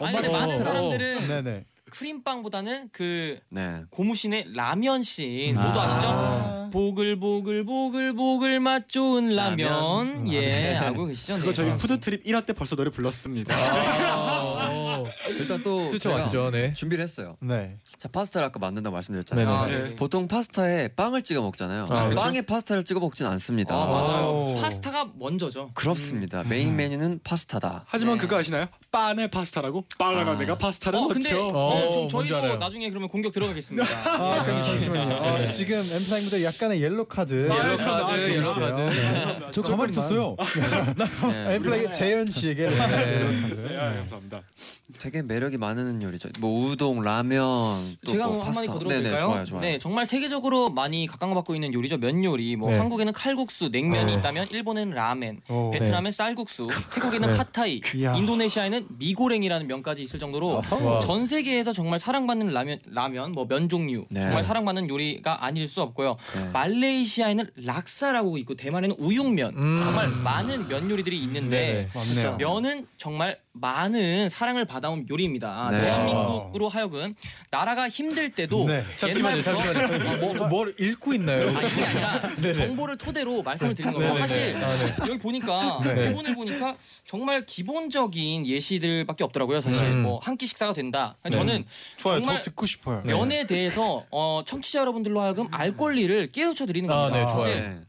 [0.02, 1.66] 아니 근데 많은 어, 사람들은 네네.
[1.90, 3.82] 크림빵보다는 그 네.
[3.90, 5.64] 고무신의 라면 씬 아.
[5.64, 6.70] 모두 아시죠?
[6.72, 9.68] 보글보글 보글보글 맛 좋은 라면,
[10.18, 10.34] 라면.
[10.34, 11.36] 예 알고 계시죠?
[11.36, 11.54] 그거 네.
[11.54, 13.56] 저희 푸드트립 1화 때 벌써 노래 불렀습니다.
[13.56, 14.29] 아,
[15.30, 16.52] 일단 또 맞죠.
[16.52, 16.74] 네.
[16.74, 17.38] 준비를 했어요.
[17.42, 17.78] 네.
[17.98, 19.50] 자 파스타를 아까 만든다고 말씀드렸잖아요.
[19.50, 19.90] 아, 네.
[19.90, 19.96] 네.
[19.96, 21.84] 보통 파스타에 빵을 찍어 먹잖아요.
[21.90, 22.16] 아, 그렇죠?
[22.16, 23.76] 빵에 파스타를 찍어 먹진 않습니다.
[23.76, 24.26] 아 맞아요.
[24.30, 24.56] 오.
[24.56, 25.72] 파스타가 먼저죠.
[25.74, 26.44] 그렇습니다.
[26.44, 27.86] 메인 메뉴는 파스타다.
[27.88, 28.22] 하지만 네.
[28.22, 28.68] 그거 아시나요?
[28.92, 29.86] 빵에 파스타라고?
[29.98, 30.36] 빵을 아.
[30.36, 31.08] 내가 파스타를 어.
[31.08, 32.58] 근데 어, 어, 좀 뭔지 저희도.
[32.58, 33.86] 나중에 그러면 공격 들어가겠습니다.
[34.20, 35.16] 아 그럼 잠시만요.
[35.16, 37.34] 어, 지금 엔플라잉부터 약간의 옐로 카드.
[37.34, 38.82] 옐로 아, 카드, 아, 옐로 아, 카드.
[38.82, 39.40] 네.
[39.52, 40.36] 저 가만히 있었어요.
[41.32, 41.56] 네.
[41.56, 43.14] 엔플라잉 재현 씨에게 네.
[43.16, 43.68] 옐로 카드.
[43.70, 44.42] 네, 아, 감사합니다.
[44.98, 46.30] 되게 매력이 많은 요리죠.
[46.40, 48.74] 뭐 우동, 라면, 또 제가 뭐뭐 한마디 파스타.
[48.74, 49.28] 더 네네, 들어볼까요?
[49.32, 49.62] 좋아요, 좋아요.
[49.62, 51.98] 네, 정말 세계적으로 많이 각광받고 있는 요리죠.
[51.98, 52.56] 면 요리.
[52.56, 52.78] 뭐 네.
[52.78, 54.18] 한국에는 칼국수, 냉면이 네.
[54.18, 55.70] 있다면 일본에는 라멘, 오.
[55.72, 57.38] 베트남엔 쌀국수, 태국에는 네.
[57.38, 58.16] 팟타이, 이야.
[58.16, 61.00] 인도네시아에는 미고랭이라는 면까지 있을 정도로 와.
[61.00, 64.22] 전 세계에서 정말 사랑받는 라면, 라면, 뭐 면 종류 네.
[64.22, 66.18] 정말 사랑받는 요리가 아닐 수 없고요.
[66.36, 66.50] 네.
[66.52, 69.80] 말레이시아에는 락사라고 있고 대만에는 우육면 음.
[69.84, 71.90] 정말 많은 면 요리들이 있는데.
[72.38, 75.70] 면은 정말 많은 사랑을 받아온 요리입니다.
[75.72, 75.80] 네.
[75.80, 77.14] 대한민국으로 하여금
[77.50, 78.84] 나라가 힘들 때도 네.
[78.98, 80.18] 잠시만요, 옛날부터 잠시만요.
[80.18, 81.48] 뭐, 뭘 읽고 있나요?
[81.50, 82.54] 아, 이게 아니라 네네.
[82.68, 84.14] 정보를 토대로 말씀을 드리는 겁니다.
[84.14, 84.28] 네네네.
[84.28, 85.12] 사실 아, 네.
[85.12, 85.96] 여기 보니까 네.
[85.96, 89.62] 대본을 보니까 정말 기본적인 예시들밖에 없더라고요.
[89.62, 90.04] 사실 음.
[90.04, 91.18] 뭐한 끼 식사가 된다.
[91.32, 91.66] 저는
[91.98, 92.22] 좋아요.
[92.22, 93.02] 정말 더 듣고 싶어요.
[93.06, 93.14] 네.
[93.14, 97.20] 면에 대해서 어, 청취자 여러분들로 하여금 알 권리를 깨우쳐 드리는 아, 겁니다.
[97.20, 97.70] 네, 사실 좋아요.
[97.70, 97.82] 네.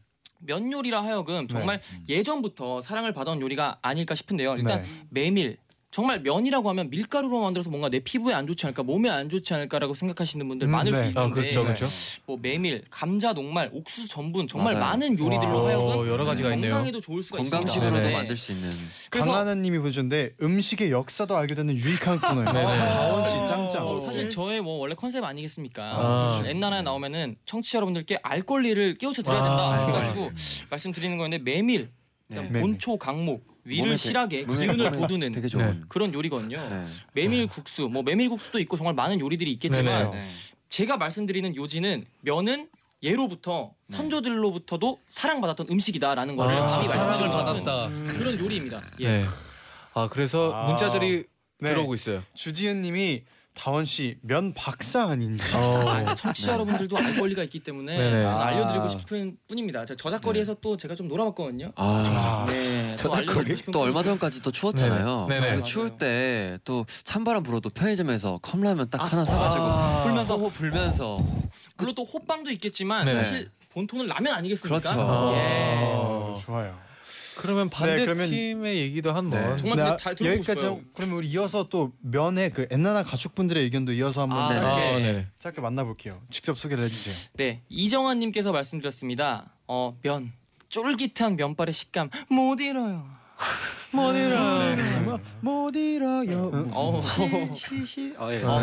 [0.43, 1.79] 면 요리라 하여금 정말
[2.09, 4.55] 예전부터 사랑을 받아온 요리가 아닐까 싶은데요.
[4.57, 4.87] 일단 네.
[5.09, 5.57] 메밀
[5.91, 9.93] 정말 면이라고 하면 밀가루로 만들어서 뭔가 내 피부에 안 좋지 않을까, 몸에 안 좋지 않을까라고
[9.93, 10.97] 생각하시는 분들 음, 많을 네.
[10.97, 11.85] 수 있는데 아, 그렇죠, 그렇죠.
[12.25, 14.85] 뭐 메밀, 감자, 녹말, 옥수수, 전분 정말 맞아요.
[14.85, 16.75] 많은 요리들로 와, 하여금 여러 가지가 있네요.
[16.75, 17.57] 건강에도 좋을 수가 있습니다.
[17.57, 18.13] 건강식으로도 네.
[18.13, 18.69] 만들 수 있는.
[19.09, 22.45] 강하나님이 보셨는데 음식의 역사도 알게 되는 유익한 코너예요.
[22.45, 22.77] 네네.
[22.77, 23.85] 다원 씨 짱짱.
[23.85, 25.83] 어, 사실 저의 뭐 원래 컨셉 아니겠습니까?
[25.83, 26.43] 아.
[26.47, 29.87] 옛날에 나오면은 청취자 여러분들께 알 권리를 깨우쳐 드려야 된다 아.
[29.87, 30.31] 해가지고
[30.69, 31.89] 말씀드리는 건데 메밀, 네.
[32.31, 35.83] 그다음 본초 강목, 위를 실하게 몸에- 기운을 몸에 돋우는 되게 좋은.
[35.87, 36.57] 그런 요리거든요.
[36.69, 36.85] 네.
[37.13, 40.21] 메밀국수, 뭐 메밀국수도 있고 정말 많은 요리들이 있겠지만 네네.
[40.23, 40.27] 네.
[40.69, 42.69] 제가 말씀드리는 요지는 면은
[43.03, 43.97] 예로부터 네.
[43.97, 47.89] 선조들로부터도 사랑받았던 음식이다라는 거를 아, 감히 싶은 받았다.
[48.17, 48.81] 그런 요리입니다.
[48.99, 49.07] 예.
[49.07, 49.25] 네.
[49.93, 50.67] 아 그래서 아.
[50.69, 51.23] 문자들이
[51.59, 51.69] 네.
[51.69, 52.23] 들어오고 있어요.
[52.35, 53.23] 주지은님이
[53.61, 55.45] 다원 씨 면 박사 아닌지.
[55.55, 55.83] 어.
[55.87, 58.27] 아, 청취자 여러분들도 알 권리가 있기 때문에 네네.
[58.29, 58.47] 저는 아.
[58.47, 59.85] 알려드리고 싶은 뿐입니다.
[59.85, 61.71] 제가 저작거리에서 또 제가 좀 놀아봤거든요.
[61.75, 65.27] 아, 네, 또 알려드리고 싶은 또 뿐- 얼마 전까지 또 추웠잖아요.
[65.29, 65.41] 네네.
[65.45, 65.55] 네네.
[65.57, 65.91] 그 추울.
[65.91, 70.03] 때 또 찬바람 불어도 편의점에서 컵라면 딱 아, 하나 사가지고 아.
[70.03, 71.17] 불면서 호 불면서
[71.77, 73.23] 물론 또 호빵도 있겠지만 네네.
[73.23, 74.79] 사실 본토는 라면 아니겠습니까?
[74.79, 75.33] 그렇죠.
[75.35, 75.81] 예.
[75.83, 76.75] 어, 좋아요.
[77.41, 79.39] 그러면 반대 네, 그러면- 팀의 얘기도 한번.
[79.39, 79.57] 네.
[79.57, 80.71] 정말 네, 근데 다 들어보고 여기까지 싶어요.
[80.77, 84.97] 하고 그러면 우리 이어서 또 면의 그 엔나나 가족분들의 의견도 이어서 한번 아, 짧게, 아,
[84.99, 85.27] 네.
[85.39, 86.21] 짧게 만나볼게요.
[86.29, 87.15] 직접 소개를 해주세요.
[87.33, 89.53] 네, 이정환님께서 말씀드렸습니다.
[89.67, 90.31] 어, 면
[90.69, 93.05] 쫄깃한 면발의 식감 못 잃어요.
[93.93, 95.19] 못 잃어.
[95.41, 96.51] 못 잃어요.
[96.71, 97.01] 어,
[97.55, 98.13] 시시.
[98.17, 98.41] 아 예.
[98.43, 98.59] 어.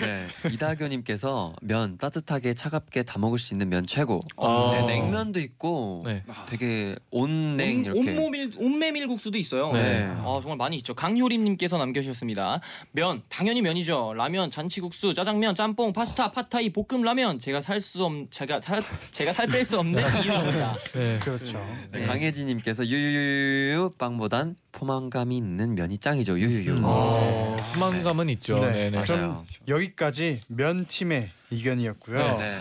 [0.00, 0.28] 네.
[0.50, 4.20] 이다교님께서 면 따뜻하게 차갑게 다 먹을 수 있는 면 최고.
[4.36, 4.70] 어.
[4.72, 6.22] 네, 냉면도 있고 네.
[6.48, 8.10] 되게 온냉 온, 이렇게.
[8.12, 9.72] 온모밀 온메밀국수도 있어요.
[9.72, 10.06] 네.
[10.08, 10.94] 아 정말 많이 있죠.
[10.94, 12.60] 강효림님께서 남겨주셨습니다.
[12.92, 14.14] 면 당연히 면이죠.
[14.16, 17.38] 라면, 잔치국수, 짜장면, 짬뽕, 파스타, 팟타이, 볶음 라면.
[17.38, 20.76] 제가 살 수 없, 제가 살 제가 살 뺄 수 없는 이유입니다.
[20.94, 21.18] 네.
[21.20, 21.62] 그렇죠.
[21.92, 26.38] 네, 강혜진님께서 유유유유 빵보단 포만감이 있는 면이 짱이죠.
[26.38, 26.78] 유유유.
[26.82, 28.58] 어, 희망감은 있죠.
[28.60, 28.70] 네.
[28.70, 28.90] 네.
[28.90, 28.96] 네.
[28.96, 29.04] 맞아요.
[29.06, 32.18] 그럼 여기까지 면 팀의 의견이었고요.
[32.18, 32.58] 네, 네.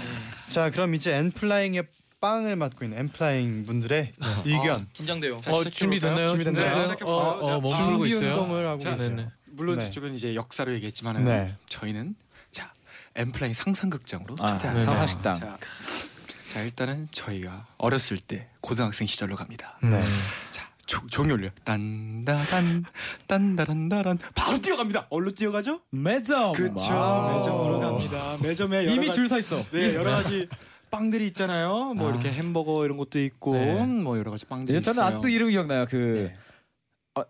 [0.47, 1.83] 자 그럼 이제 엔플라잉의
[2.21, 4.13] 빵을 맡고 있는 엔플라잉 분들의
[4.45, 4.87] 의견.
[4.93, 5.41] 긴장돼요.
[5.45, 6.29] 어, 준비됐나요?
[6.29, 6.79] 준비됐나요?
[6.81, 7.15] 시작해볼까요?
[7.15, 8.29] 어, 어, 자, 머무르고 준비 있어요.
[8.31, 9.09] 운동을 하고 자, 있어요.
[9.09, 9.27] 네네.
[9.51, 9.85] 물론 네.
[9.85, 11.55] 저쪽은 이제 역사로 얘기했지만 네.
[11.69, 12.15] 저희는
[12.51, 12.73] 자
[13.15, 14.73] 엔플라잉 상상극장으로 아, 초대합니다.
[14.73, 14.85] 네네.
[14.85, 15.39] 상상식당.
[15.39, 15.57] 자,
[16.53, 19.77] 자 일단은 저희가 어렸을 때 고등학생 시절로 갑니다.
[19.83, 20.01] 네.
[20.51, 22.85] 자 조, 종이 올려 딴다란
[23.27, 25.07] 딴다란다란 바로 뛰어갑니다.
[25.09, 25.81] 어디로 뛰어가죠?
[25.89, 26.51] 매점.
[26.53, 27.37] 그쵸 와우.
[27.37, 28.37] 매점으로 갑니다.
[28.43, 29.63] 매점에 여러 이미 가지- 줄 서 있어.
[29.71, 30.47] 네 여러 가지
[30.91, 31.93] 빵들이 있잖아요.
[31.95, 32.11] 뭐 아.
[32.11, 33.73] 이렇게 햄버거 이런 것도 있고 네.
[33.83, 35.07] 뭐 여러 가지 빵들이 예, 저는 있어요.
[35.07, 35.85] 아직도 이름이 기억나요.
[35.89, 36.29] 그
[37.15, 37.21] 네.
[37.21, 37.25] 어,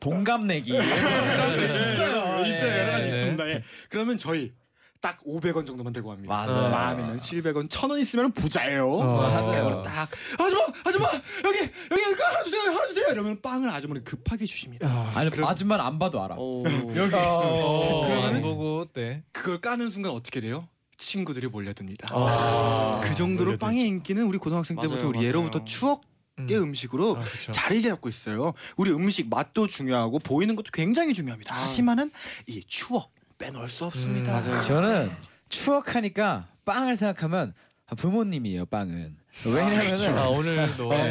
[0.00, 0.70] 동갑내기.
[0.70, 0.86] 있어요.
[2.46, 3.16] 있어요 여러 가지 네.
[3.18, 3.48] 있습니다.
[3.50, 3.62] 예.
[3.90, 4.52] 그러면 저희
[5.00, 6.34] 딱 500원 정도만 들고 갑니다.
[6.34, 6.70] 맞아요.
[6.70, 8.98] 많으면 700원, 1000원 있으면 부자예요.
[8.98, 9.64] 맞아요.
[9.64, 10.08] 그거를 딱
[10.38, 11.06] 아줌마, 아줌마
[11.44, 13.06] 여기 여기 이거 하나 주세요, 하나 주세요.
[13.10, 15.10] 이러면 빵을 아주머니 급하게 주십니다.
[15.14, 16.34] 아니 그럼- 아줌마는 안 봐도 알아.
[16.36, 16.64] 오.
[16.96, 19.22] 여기 어, 안 보고 네.
[19.32, 20.66] 그걸 까는 순간 어떻게 돼요?
[20.96, 22.08] 친구들이 몰려듭니다.
[22.10, 23.66] 아, 그 정도로 몰려들죠.
[23.66, 25.28] 빵의 인기는 우리 고등학생 때부터 맞아요, 우리 맞아요.
[25.28, 26.02] 예로부터 추억
[26.40, 26.72] 의 음.
[26.72, 27.50] 식으로 아, 그렇죠.
[27.50, 28.52] 자리를 잡고 있어요.
[28.76, 31.52] 우리 음식 맛도 중요하고 보이는 것도 굉장히 중요합니다.
[31.52, 31.66] 아.
[31.66, 32.12] 하지만은
[32.46, 34.38] 이 추억 빼놓을 수 없습니다.
[34.40, 34.62] 음, 맞아요.
[34.62, 35.10] 저는
[35.48, 37.54] 추억하니까 빵을 생각하면
[37.96, 38.66] 부모님이에요.
[38.66, 39.16] 빵은.
[39.46, 41.06] 왜냐면은 아 오늘도 네.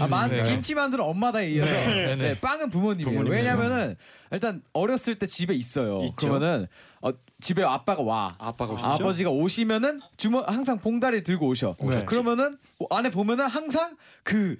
[0.00, 0.42] 아, 만, 네.
[0.42, 2.16] 김치 만두는 엄마다에 이어서 네, 네.
[2.16, 3.18] 네, 빵은 부모님이에요.
[3.18, 3.30] 부모님이죠.
[3.32, 3.96] 왜냐면은
[4.30, 6.02] 일단 어렸을 때 집에 있어요.
[6.04, 6.14] 있죠.
[6.16, 6.66] 그러면은
[7.00, 8.36] 어, 집에 아빠가 와.
[8.38, 8.86] 아빠가 오셨죠?
[8.86, 11.74] 아버지가 오시면은 주머 항상 봉다리 들고 오셔.
[11.78, 12.06] 오셨지.
[12.06, 14.56] 그러면은 어, 안에 보면은 항상 그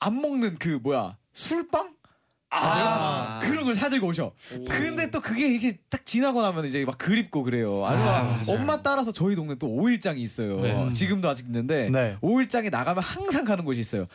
[0.00, 1.94] 안 먹는 그 뭐야 술빵
[2.50, 2.84] 아세요?
[2.86, 3.40] 아.
[3.42, 4.32] 그런 걸 사들고 오셔.
[4.68, 7.84] 근데 또 그게 이게 딱 지나고 나면 이제 막 그립고 그래요.
[7.84, 8.42] 아니면 아, 맞아요.
[8.48, 10.60] 엄마 따라서 저희 동네 또 오일장이 있어요.
[10.60, 10.90] 네.
[10.90, 12.16] 지금도 아직 있는데 네.
[12.20, 14.06] 오일장에 나가면 항상 가는 곳이 있어요.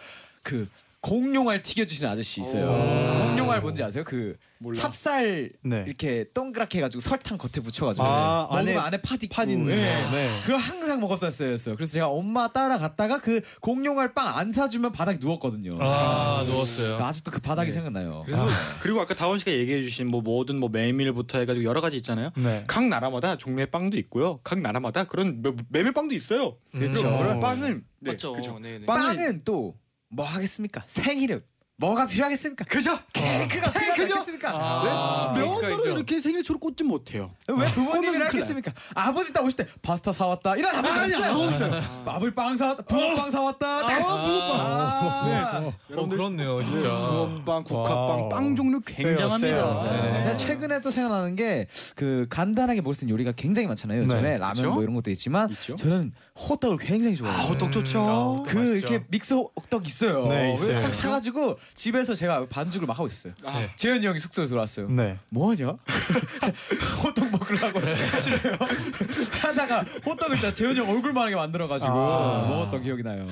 [0.42, 0.68] 그
[1.04, 2.66] 공룡알 튀겨주시는 아저씨 있어요.
[2.68, 4.06] 공룡알 뭔지 아세요?
[4.06, 4.38] 그
[4.74, 5.84] 찹쌀 네.
[5.86, 10.02] 이렇게 동그랗게 해가지고 설탕 겉에 붙여가지고 아, 먹으면 안에 안에 팥 있고 팥 있는 예.
[10.02, 10.12] 거.
[10.16, 10.30] 네.
[10.44, 11.76] 그걸 항상 먹었었어요.
[11.76, 15.72] 그래서 제가 엄마 따라갔다가 그 공룡알 빵 안 사주면 바닥에 누웠거든요.
[15.82, 16.96] 아 누웠어요.
[17.04, 18.24] 아직도 그 바닥이 생각나요.
[18.26, 18.48] 그래서
[18.82, 22.30] 그리고 아까 다원 씨가 얘기해주신 뭐 뭐든 뭐 메밀부터 해가지고 여러 가지 있잖아요.
[22.38, 22.64] 네.
[22.70, 24.40] 각 나라마다 종류의 빵도 있고요.
[24.46, 26.56] 각 나라마다 그런 메- 메밀빵도 있어요.
[26.72, 27.02] 그렇죠.
[27.18, 28.32] 그런 빵은 네, 맞죠.
[28.34, 28.58] 그죠.
[28.62, 28.86] 네, 네.
[28.86, 29.76] 빵은 또
[30.14, 30.84] 뭐 하겠습니까?
[30.88, 31.42] 생일은
[31.76, 32.66] 뭐가 필요하겠습니까?
[32.66, 32.98] 그죠?
[33.12, 34.04] 케이크가 케이크죠?
[34.04, 34.50] 필요하겠습니까?
[34.54, 35.90] 아, 명언대로 케이크가 있죠.
[35.90, 37.32] 이렇게 생일초를 꽂지 못해요.
[37.50, 38.72] 왜 부모님이 꼬면 하겠습니까?
[38.94, 41.32] 아버지 딱 오실 때 파스타 사왔다 이런 아버지 아니, 없어요.
[41.32, 41.82] 아무 없어요.
[42.06, 43.68] 아버지 빵 사왔다, 붕어빵 사왔다.
[43.68, 45.74] 아, 붕어빵.
[45.98, 46.90] 어 그렇네요 진짜.
[46.90, 48.30] 붕어빵, 국화빵.
[48.30, 49.38] 빵 종류 굉장합니다.
[49.40, 50.04] 세요, 세요.
[50.14, 50.24] 네.
[50.24, 54.04] 제가 최근에 또 생각나는 게 그 간단하게 먹을 수 있는 요리가 굉장히 많잖아요.
[54.04, 54.72] 요즘에 네, 라면 그쵸?
[54.74, 55.76] 뭐 이런 것도 있지만 있죠.
[55.76, 57.38] 저는 호떡을 굉장히 좋아해요.
[57.38, 58.44] 아, 호떡 좋죠.
[58.48, 58.76] 그 맛있죠.
[58.76, 60.28] 이렇게 믹스 호떡 있어요.
[60.28, 60.82] 네, 있어요.
[60.82, 63.34] 딱 사가지고 집에서 제가 반죽을 막 하고 있었어요.
[63.46, 63.70] 아, 네.
[63.76, 64.90] 재현이 형이 숙소에 들어왔어요.
[64.90, 65.20] 네.
[65.32, 65.78] 뭐하냐?
[67.04, 68.54] 호떡 먹으려고 하시래요.
[69.42, 72.48] 하다가 호떡을 진짜 재현이 형 얼굴만하게 만들어가지고 아.
[72.50, 73.28] 먹었던 기억이 나요.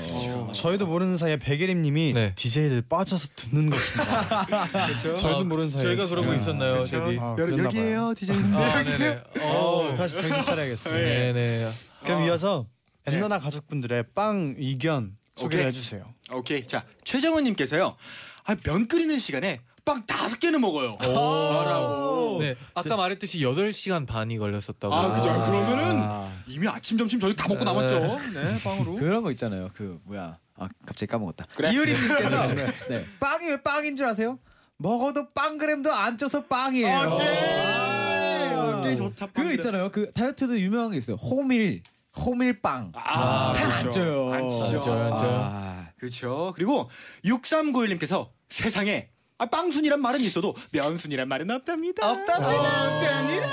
[0.53, 2.35] 저희도 모르는 사이에 백예림님이 네.
[2.35, 4.45] DJ를 빠져서 듣는 것입니다.
[4.85, 5.15] 그렇죠.
[5.15, 6.99] 저희도 아, 모르는 사이에 저희가 그러고 있었나요, 그렇죠.
[6.99, 7.17] 저기?
[7.19, 8.55] 아, 여- 여기에요, 디제이님.
[8.55, 9.23] 아 네네.
[9.39, 10.93] 어, 어 다시 정신 차려야겠어요.
[10.93, 11.69] 네네.
[12.03, 12.67] 그럼 이어서
[13.05, 13.15] 네.
[13.15, 15.67] 엔나나 가족분들의 빵 의견 소개를 오케이.
[15.69, 16.05] 해주세요.
[16.31, 16.67] 오케이.
[16.67, 17.95] 자, 최정은님께서요.
[18.43, 20.97] 아, 면 끓이는 시간에 빵 다섯 개는 먹어요.
[21.03, 22.37] 오.
[22.39, 24.93] 네 아까 말했듯이 8시간 반이 걸렸었다고.
[24.93, 25.29] 아, 그죠.
[25.29, 25.45] 아.
[25.45, 26.43] 그러면은 아.
[26.47, 27.99] 이미 아침, 점심 저희 다 먹고 남았죠.
[28.33, 28.95] 네, 빵으로.
[28.95, 29.69] 그런 거 있잖아요.
[29.73, 30.37] 그 뭐야?
[30.57, 31.47] 아 갑자기 까먹었다.
[31.55, 31.71] 그래.
[31.73, 32.47] 이효림님께서
[32.89, 33.05] 네.
[33.19, 34.37] 빵이 왜 빵인 줄 아세요?
[34.77, 37.13] 먹어도 빵 그램도 안 쪄서 빵이에요.
[37.15, 38.79] 오케이.
[38.79, 39.27] 오케이, 좋다.
[39.27, 39.89] 그거 빵 있잖아요.
[39.91, 41.15] 그 다이어트도 유명한 게 있어요.
[41.17, 41.81] 호밀
[42.17, 42.91] 호밀빵.
[42.95, 43.99] 아, 살안 그렇죠.
[44.01, 44.33] 쪄요.
[44.33, 44.63] 안 찌죠.
[44.63, 45.31] 안 쪄요, 안 쪄요.
[45.31, 46.53] 아, 그렇죠.
[46.55, 46.89] 그리고
[47.25, 52.11] 6391님께서 세상에 아, 빵순이란 말은 있어도 면순이란 말은 없답니다.
[52.11, 52.97] 없답니다.
[52.97, 53.47] 없답니다.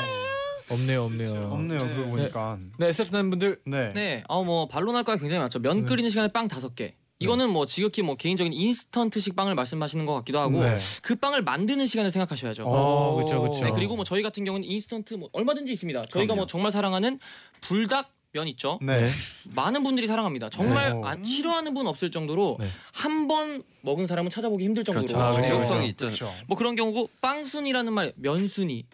[0.71, 1.40] 없네요, 없네요.
[1.51, 1.79] 없네요.
[1.79, 1.94] 네.
[1.94, 2.59] 그러고 보니까.
[2.79, 3.92] 네, SF9 분들 네.
[3.94, 5.61] 네, 아뭐 반론할 거가 굉장히 많죠.
[5.61, 6.94] 면 끓이는 시간에 빵 다섯 개.
[7.21, 10.77] 이거는 뭐 지극히 뭐 개인적인 인스턴트식 빵을 말씀하시는 것 같기도 하고 네.
[11.03, 12.64] 그 빵을 만드는 시간을 생각하셔야죠.
[12.64, 13.64] 어, 그렇죠, 그렇죠.
[13.64, 16.03] 네, 그리고 뭐 저희 같은 경우는 인스턴트 뭐 얼마든지 있습니다.
[16.03, 17.18] 저희가 뭐 정말 사랑하는
[17.61, 18.79] 불닭 면 있죠.
[18.83, 19.09] 네.
[19.55, 20.51] 많은 분들이 사랑합니다.
[20.51, 21.01] 정말 네.
[21.03, 22.67] 안- 싫어하는 분 없을 정도로 네.
[22.93, 25.19] 한번 먹은 사람은 찾아보기 힘들 정도로 그렇죠.
[25.23, 25.49] 아, 그렇죠.
[25.51, 26.11] 중독성이 있죠.
[26.47, 28.85] 뭐 그런 경우고 빵순이라는 말, 면순이,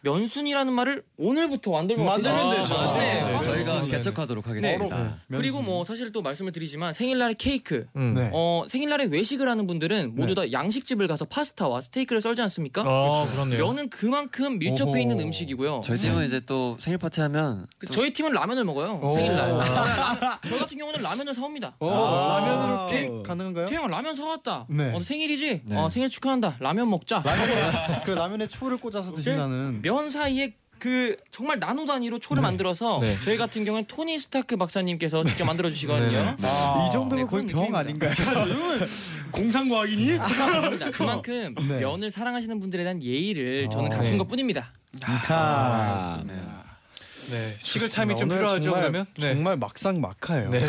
[0.00, 2.50] 면순이라는 말을 오늘부터 만들면 만들면?
[2.56, 2.74] 되죠.
[2.74, 3.22] 아, 네.
[3.22, 5.18] 네, 저희가 빵순이는- 개척하도록 하겠습니다.
[5.30, 8.14] 그리고 뭐 사실 또 말씀을 드리지만 생일날에 케이크, 음.
[8.14, 8.30] 네.
[8.32, 12.82] 어 생일날에 외식을 하는 분들은 모두 다 양식집을 가서 파스타와 스테이크를 썰지 않습니까?
[12.82, 13.66] 아, 그렇네요.
[13.66, 14.98] 면은 그만큼 밀접해 오호.
[14.98, 15.82] 있는 음식이고요.
[15.84, 19.00] 저희 팀은 이제 또 생일 파티 하면 그 저희 팀은 라면을 먹어요.
[19.02, 19.10] 오.
[19.10, 19.50] 생일날.
[19.58, 21.74] 라- 저 같은 경우는 라면을 사옵니다.
[21.80, 22.38] 오, 아.
[22.40, 23.66] 라면으로 케이크 가능한가요?
[23.66, 24.66] 태양 라면 사왔다.
[24.68, 24.92] 네.
[24.94, 25.62] 어, 생일이지?
[25.64, 25.76] 네.
[25.76, 26.56] 어, 생일 축하한다.
[26.60, 27.22] 라면 먹자.
[28.04, 29.55] 그 라면에 초를 꽂아서 드신다는.
[29.82, 33.16] 면 사이에 그 정말 나노 단위로 초를 만들어서 네.
[33.20, 36.36] 저희 같은 경우는 토니 스타크 박사님께서 직접 만들어 주시거든요.
[36.38, 37.78] 이 정도면 네, 거의 병 느낌입니다.
[37.78, 38.12] 아닌가요?
[39.32, 40.18] 공상과학이니?
[40.18, 40.90] 아닙니다.
[40.92, 41.80] 그만큼 네.
[41.80, 43.96] 면을 사랑하시는 분들에 대한 예의를 저는 아.
[43.96, 44.18] 갖춘 네.
[44.18, 44.72] 것뿐입니다.
[45.02, 49.06] 아, 네, 식을 타임이 좀 필요하죠, 정말, 그러면?
[49.18, 49.32] 네.
[49.32, 50.50] 정말 막상 막하요.
[50.50, 50.60] 네.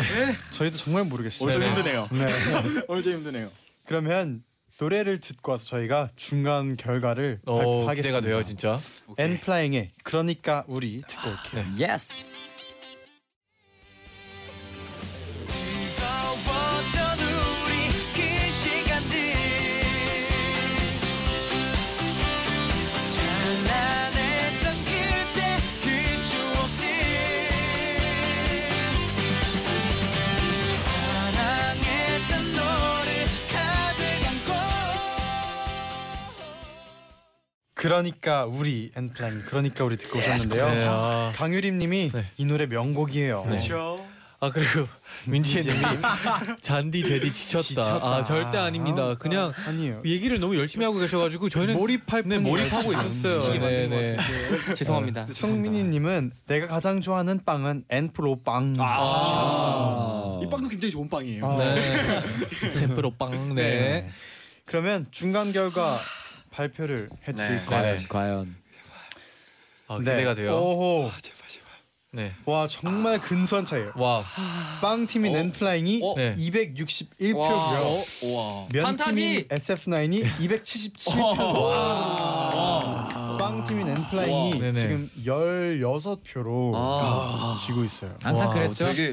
[0.50, 1.44] 저희도 정말 모르겠어요.
[1.48, 1.68] 오늘 좀 네.
[1.68, 2.08] 힘드네요.
[2.12, 2.26] 네.
[2.88, 3.50] 오늘 좀 힘드네요.
[3.84, 4.42] 그러면
[4.80, 7.94] 노래를 듣고 와서 저희가 중간 결과를 어, 발표하겠습니다.
[7.94, 8.78] 기대가 돼요, 진짜.
[9.18, 11.64] 엔플라잉의 그러니까 우리 듣고 올게요.
[11.78, 12.38] Yes.
[37.78, 40.68] 그러니까 우리 엔플라잉 그러니까 우리 듣고 오셨는데요.
[40.68, 42.24] 네, 아, 강유림님이 네.
[42.36, 43.44] 이 노래 명곡이에요.
[43.44, 44.04] 그렇죠.
[44.40, 44.88] 아 그리고
[45.26, 45.72] 민지님
[46.60, 47.62] 잔디 제디 지쳤다.
[47.62, 48.04] 지쳤다.
[48.04, 49.14] 아 절대 아닙니다.
[49.14, 50.02] 그냥 아, 아니에요.
[50.04, 52.92] 얘기를 너무 열심히 하고 계셔가지고 저희는 몰입할 네 뿐이에요, 몰입하고.
[52.94, 53.38] 있었어요.
[53.38, 54.16] 지치게 네, 네.
[54.74, 55.28] 죄송합니다.
[55.30, 58.74] 송민희님은 내가 가장 좋아하는 빵은 엔프로 빵.
[58.78, 60.40] 아.
[60.42, 61.46] 이 빵도 굉장히 좋은 빵이에요.
[61.46, 61.56] 아.
[61.58, 62.74] 네.
[62.80, 63.54] 템프로 빵.
[63.54, 64.08] 네.
[64.64, 66.00] 그러면 중간 결과
[66.62, 67.66] 발표를 해드릴까요?
[67.66, 68.56] 과연 과연.
[69.86, 70.56] 아, 기대가 돼요.
[70.56, 71.10] 오호.
[72.10, 72.32] 네.
[72.46, 73.92] 와 정말 근소한 차이에요.
[73.94, 74.24] 와.
[74.80, 76.14] 빵 팀인 엔플라잉이 어?
[76.16, 76.34] 네.
[76.34, 78.34] 261표고요.
[78.34, 78.66] 와.
[78.72, 79.12] 면 판타지!
[79.14, 81.12] 팀인 SF9이 277표.
[83.38, 84.80] 빵 팀인 엔플라잉이 네네.
[84.80, 87.56] 지금 16표로 아.
[87.64, 88.16] 지고 있어요.
[88.22, 88.86] 항상 와, 그랬죠.
[88.86, 89.12] 되게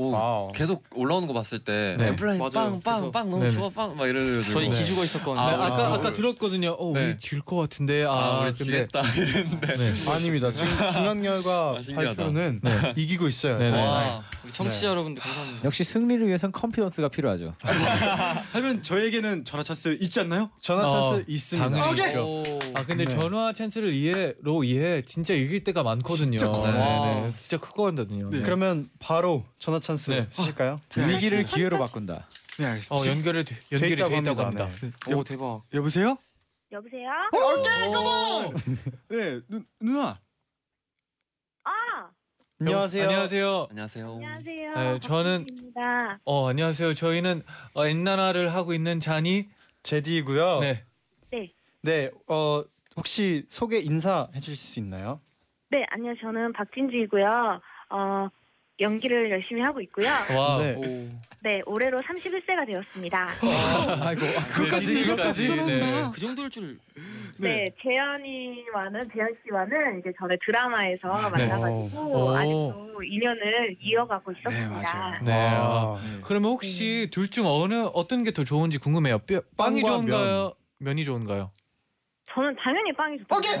[0.00, 0.52] 오, 와우.
[0.52, 2.06] 계속 올라오는 거 봤을 때 네.
[2.08, 2.52] 엔플라잉 맞아요.
[2.52, 3.52] 빵빵 그래서- 빵 너무 네네.
[3.54, 4.78] 좋아 빵 막 이래가지고 저희 네.
[4.78, 5.44] 기죽어 있었거든요.
[5.44, 6.70] 네, 아, 아 까 아, 아까 아, 들었거든요.
[6.78, 7.06] 어, 네.
[7.06, 8.04] 우리 질 것 같은데.
[8.04, 10.10] 아, 아, 우리 근데 지겠다 이랬는데 네.
[10.10, 10.50] 아닙니다.
[10.52, 12.14] 지금 중간 결과 아, 신기하다.
[12.14, 12.92] 발표는 네.
[12.96, 13.58] 이기고 있어요.
[13.58, 13.76] 네, 네.
[13.76, 15.64] 와 우리 청취자 여러분들 감사합니다.
[15.64, 17.54] 역시 승리를 위해선 confidence가 필요하죠.
[18.52, 20.50] 하면 저에게는 전화 찬스 있지 않나요?
[20.60, 21.70] 전화 어, 찬스 있습니다.
[21.70, 22.72] 당연히 오케이.
[22.74, 23.10] 아 근데 네.
[23.10, 26.38] 전화 찬스를 이해로 이해 진짜 이길 때가 많거든요.
[26.38, 26.72] 진짜 네, 커요.
[26.72, 28.30] 네, 진짜 크거든요.
[28.30, 28.42] 네.
[28.42, 30.26] 그러면 바로 전화 찬스 네.
[30.30, 30.80] 쓰실까요?
[30.96, 32.28] 위기를 기회로 바꾼다.
[32.58, 32.94] 네 알겠습니다.
[32.94, 34.68] 어 연결이 돼- 연결이 돼 있다고 합니다.
[35.06, 35.14] 네.
[35.14, 35.62] 오 대박.
[35.72, 36.16] 여보세요?
[36.72, 37.08] 여보세요?
[37.32, 38.54] 오케이 컴온.
[39.08, 40.20] 네 누, 누나.
[41.64, 41.70] 아,
[42.60, 43.04] 안녕하세요.
[43.04, 43.66] 안녕하세요.
[43.70, 44.74] 안녕하세요 안녕하세요.
[44.74, 46.18] 네, 저는- 박수입니다.
[46.24, 46.94] 어 안녕하세요.
[46.94, 47.42] 저희는
[47.74, 49.48] 어, 엔나나를 하고 있는 잔이
[49.82, 50.60] 제디고요.
[50.60, 50.84] 네.
[51.80, 52.64] 네, 어
[52.96, 55.20] 혹시 소개 인사 해 주실 수 있나요?
[55.70, 56.14] 네, 안녕.
[56.20, 57.60] 저는 박진주이고요.
[57.90, 58.28] 어,
[58.80, 60.06] 연기를 열심히 하고 있고요.
[60.36, 60.58] 와.
[60.58, 60.74] 네.
[60.76, 60.82] 오.
[61.40, 63.28] 네, 올해로 31세가 되었습니다.
[64.02, 64.20] 아이고
[64.52, 65.80] 그것까지 네, 이것까지 네.
[66.12, 66.78] 그 정도일 줄.
[67.38, 71.46] 네, 재현이와는 재현 씨와는 이제 전에 드라마에서 네.
[71.46, 72.36] 만나가지고 오.
[72.36, 75.20] 아직도 인연을 이어가고 있었습니다.
[75.22, 75.32] 네.
[75.32, 79.18] 아, 아, 그러면 혹시 둘 중 어느 어떤 게 더 좋은지 궁금해요.
[79.20, 80.52] 뼈, 빵이 빵과 좋은가요?
[80.78, 81.50] 면이 좋은가요?
[82.34, 83.36] 저는 당연히 빵이 좋습니다.
[83.36, 83.56] 오케이.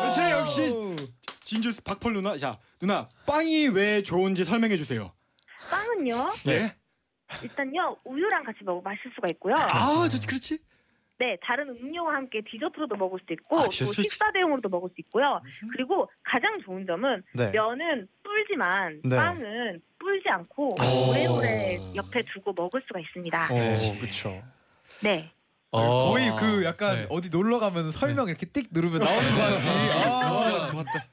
[0.00, 0.96] 그렇지 역시
[1.44, 2.36] 진주 박펄 누나.
[2.36, 5.12] 자 누나 빵이 왜 좋은지 설명해 주세요.
[5.70, 6.74] 빵은요, 네.
[7.42, 9.54] 일단요 우유랑 같이 먹어 마실 수가 있고요.
[9.56, 10.58] 아 좋지 그렇지.
[11.18, 14.02] 네, 다른 음료와 함께 디저트로도 먹을 수 있고 아, 또 디저트?
[14.02, 15.40] 식사 대용으로도 먹을 수 있고요.
[15.70, 17.50] 그리고 가장 좋은 점은 네.
[17.52, 19.16] 면은 불지만 네.
[19.16, 21.10] 빵은 불지 않고 오.
[21.10, 23.48] 오래오래 옆에 두고 먹을 수가 있습니다.
[23.52, 24.00] 오.
[24.00, 24.42] 그렇죠.
[25.00, 25.30] 네.
[25.70, 26.10] 어.
[26.10, 27.06] 거의 그 약간 네.
[27.08, 29.68] 어디 놀러 가면 설명 이렇게 띡 누르면 나오는 거 같지.
[29.70, 31.06] 아, 좋았다.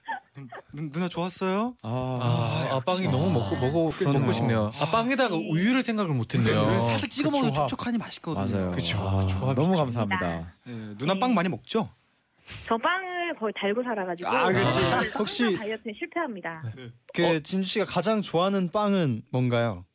[0.73, 1.75] 누, 누나 좋았어요?
[1.81, 4.19] 아, 아, 빵이 너무 먹고 먹고 그러네요.
[4.19, 4.71] 먹고 싶네요.
[4.79, 6.65] 아 빵에다가 우유를 생각을 못했네요.
[6.65, 7.67] 그래, 살짝 찍어 먹으면 조합.
[7.69, 8.57] 촉촉하니 맛있거든요.
[8.59, 8.71] 맞아요.
[8.71, 8.97] 그쵸.
[8.99, 9.75] 아, 조합이 너무.
[9.75, 10.53] 감사합니다.
[10.65, 11.89] 네, 누나 빵 많이 먹죠?
[12.65, 14.79] 저 빵을 거의 달고 살아가지고 아, 그치.
[14.79, 16.63] 저는 혹시- 항상 다이어트에 실패합니다.
[17.13, 19.85] 그 진주 씨가 가장 좋아하는 빵은 뭔가요?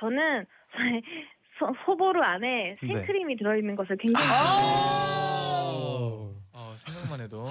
[0.00, 0.46] 저는
[1.58, 2.86] 소, 소보루 안에 네.
[2.86, 7.46] 생크림이 들어있는 것을 굉장히 아, 아, 생각만 해도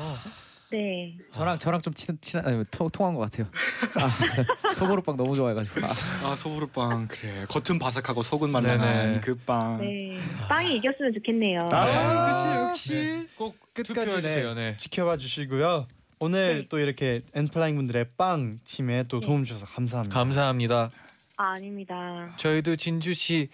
[0.70, 1.18] 네.
[1.32, 3.48] 저랑 저랑 좀 친한 친한 아니, 통, 통한 것 같아요.
[3.96, 5.86] 아, 소보루빵 너무 좋아해가지고.
[5.86, 5.90] 아,
[6.32, 7.46] 아 소보루빵 그래.
[7.48, 8.50] 겉은 바삭하고 속은.
[8.50, 9.80] 말랑한 그 빵.
[9.80, 10.18] 네.
[10.50, 11.60] 빵이 이겼으면 좋겠네요.
[11.72, 13.28] 아, 그치 역시.
[13.36, 14.54] 꼭 끝까지 투표해 주세요.
[14.54, 14.76] 네.
[14.78, 15.88] 지켜봐 주시고요.
[16.20, 16.66] 오늘 네.
[16.70, 20.14] 또 이렇게 엔플라잉 분들의 빵 팀에 또 도움 주셔서 감사합니다.
[20.14, 20.90] 감사합니다.
[21.38, 22.34] 아, 아닙니다.
[22.38, 23.48] 저희도 진주 씨의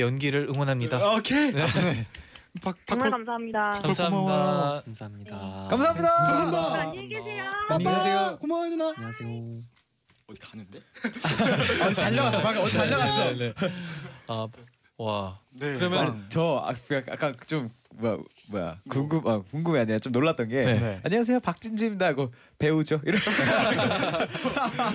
[0.00, 1.16] 연기를 응원합니다.
[1.16, 1.52] 오케이.
[2.52, 2.60] 네.
[2.62, 3.70] 박 정말 감사합니다.
[3.82, 4.82] 감사합니다.
[4.84, 6.08] 감사합니다 감사합니다.
[6.08, 6.74] 감사합니다.
[6.80, 7.44] 안녕히 계세요.
[7.68, 8.38] 안녕히 가세요.
[8.40, 8.92] 고마워요 누나.
[8.96, 9.62] 안녕하세요
[10.26, 10.80] 어디 가는데?
[11.96, 12.40] 달려갔어.
[12.40, 13.32] 방금 어디 달려갔어.
[13.32, 13.54] 네, 네.
[14.28, 14.48] 아,
[14.98, 15.38] 와.
[15.50, 15.74] 네.
[15.78, 16.74] 그러면 저 아,
[17.10, 18.18] 아까 좀 뭐야
[18.50, 20.78] 뭐야 궁금 아, 궁금해 아니라 좀 놀랐던 게 네.
[20.78, 21.00] 네.
[21.04, 23.20] 안녕하세요 박진주입니다 하고 배우죠 이런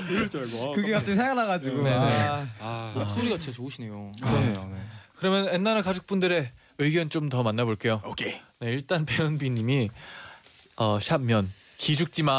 [0.10, 0.74] 이럴 줄 알고.
[0.74, 1.96] 그게 갑자기 생각나가지고 네, 네.
[1.96, 2.94] 아, 아.
[2.96, 4.12] 목소리가 진짜 좋으시네요.
[4.24, 4.54] 네.
[5.18, 8.02] 그러면 엔나나 가족분들의 의견 좀 더 만나볼게요.
[8.06, 8.34] 오케이.
[8.60, 9.90] 네, 일단 배은비님이
[10.78, 12.34] 어, 샵면 기죽지 마.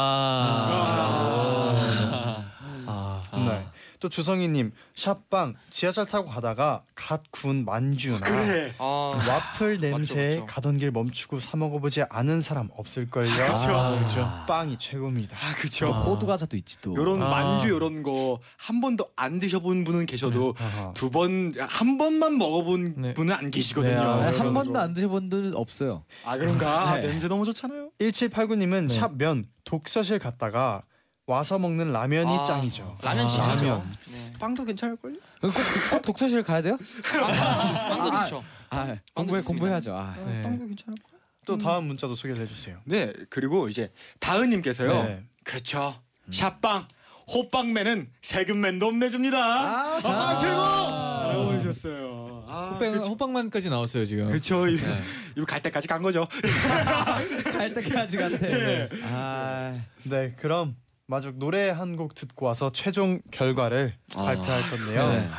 [2.85, 3.66] 아, 네.
[3.99, 8.73] 또 주성희님 샷빵 지하철 타고 가다가 갓 구운 만주나 그래.
[8.77, 8.83] 아,
[9.27, 10.45] 와플 냄새에 맞죠.
[10.45, 13.29] 가던 길 멈추고 사 먹어보지 않은 사람 없을걸요.
[13.31, 14.43] 아, 그렇죠.
[14.47, 15.35] 빵이 최고입니다.
[15.37, 15.85] 아 그쵸.
[15.87, 17.29] 또 호두 과자도 있지 또 요런 아.
[17.29, 20.91] 만주 요런 거 한 번도 안 드셔본 분은 계셔도 아하.
[20.93, 23.13] 두번 한 번만 먹어본 네.
[23.13, 23.95] 분은 안 계시거든요.
[23.95, 26.03] 네, 아, 그렇죠, 한 번도 안 드셔본 분은 없어요.
[26.25, 26.89] 아 그런가?
[26.91, 27.07] 아, 네.
[27.07, 27.91] 냄새 너무 좋잖아요.
[27.99, 28.93] 1789님은 네.
[28.93, 30.83] 샵면 독서실 갔다가
[31.27, 32.97] 와서 먹는 라면이 아, 짱이죠.
[33.03, 33.57] 라면 진짜 라면.
[33.57, 33.85] 좋죠.
[34.11, 34.33] 네.
[34.39, 35.15] 빵도 괜찮을걸요?
[35.41, 35.51] 꼭,
[35.91, 36.77] 꼭 독서실 가야 돼요?
[37.13, 38.43] 빵도 아, 좋죠.
[38.69, 39.47] 아 공부해 좋습니다.
[39.47, 39.93] 공부해야죠.
[39.93, 40.15] 아.
[40.25, 40.41] 네.
[40.41, 41.19] 빵도 괜찮을걸?
[41.45, 42.79] 또 다음 문자도 소개를 해주세요.
[42.85, 45.03] 네 그리고 이제 다은님께서요.
[45.03, 45.23] 네.
[45.43, 46.01] 그렇죠.
[46.31, 46.87] 샷빵
[47.33, 49.37] 호빵맨은 세금맨도 없내줍니다.
[49.37, 50.55] 아, 호빵 최고!
[50.61, 51.27] 아.
[51.33, 52.45] 라고 보내셨어요.
[52.47, 54.29] 아, 호빵 호빵만까지 나왔어요 지금.
[54.69, 54.99] 이- 네.
[55.35, 56.25] 이거 갈 때까지 간 거죠.
[57.51, 58.37] 갈 때까지 같아.
[58.37, 58.87] 네.
[59.11, 60.77] 아, 네, 그럼
[61.09, 64.23] 마지막 노래 한 곡 듣고 와서 최종 결과를 아.
[64.25, 65.09] 발표할 건데요.
[65.09, 65.29] 네.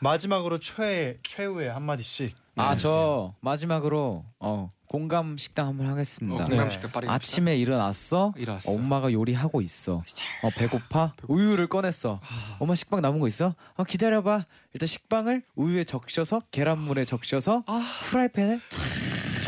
[0.00, 2.34] 마지막으로 최 최후의 한 마디씩.
[2.56, 6.44] 아 저 마지막으로 어 공감 식당 한번 하겠습니다.
[6.44, 7.32] 어, 공감 식당 빠르게 합시다.
[7.32, 8.32] 아침에 일어났어.
[8.36, 8.72] 일어났어.
[8.72, 10.02] 엄마가 요리하고 있어.
[10.42, 11.14] 어 배고파?
[11.28, 12.20] 우유를 꺼냈어.
[12.58, 13.54] 엄마 식빵 남은 거 있어?
[13.76, 14.44] 어 기다려봐.
[14.74, 17.62] 일단 식빵을 우유에 적셔서 계란물에 적셔서
[18.10, 18.58] 프라이팬에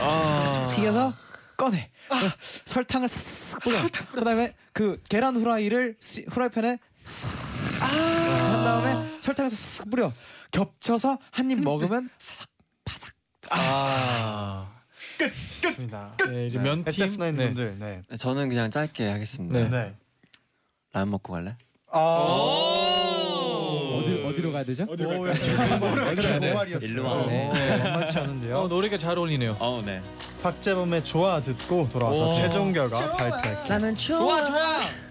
[0.00, 1.12] 아, 튀겨서
[1.56, 1.90] 꺼내.
[2.10, 2.14] 어,
[2.64, 3.82] 설탕을 싹 뿌려.
[4.14, 7.46] 그다음에 그 계란 후라이를 시- 후라이팬에 싹
[7.80, 10.12] 한 다음에 설탕에서 싹 뿌려
[10.50, 12.08] 겹쳐서 한 입 먹으면
[13.50, 14.72] 아.
[15.62, 16.16] 좋습니다.
[16.28, 17.06] 네, 이제 면 팀.
[17.06, 17.46] SF9 네.
[17.46, 18.02] 분들 네.
[18.08, 19.58] 네, 저는 그냥 짧게 하겠습니다.
[19.58, 19.68] 네.
[19.68, 19.94] 네.
[20.92, 21.56] 라면 먹고 갈래?
[21.92, 22.95] 아.
[23.96, 24.86] 어디 어디로 가야 되죠?
[24.88, 25.78] 어디로 갈까요?
[25.78, 26.38] 뭐랄까요?
[26.40, 26.50] 네.
[26.52, 26.90] 모발이었어요.
[26.90, 27.48] 일로 와네.
[27.48, 27.52] 어,
[27.84, 28.58] 만만치 않은데요.
[28.58, 29.56] 어, 노래가 잘 어울리네요.
[29.58, 30.00] 어, 네.
[30.42, 32.34] 박재범의 좋아 듣고 돌아와서 오.
[32.34, 33.94] 최종 결과 발표할게요.
[33.94, 35.05] 좋아 좋아.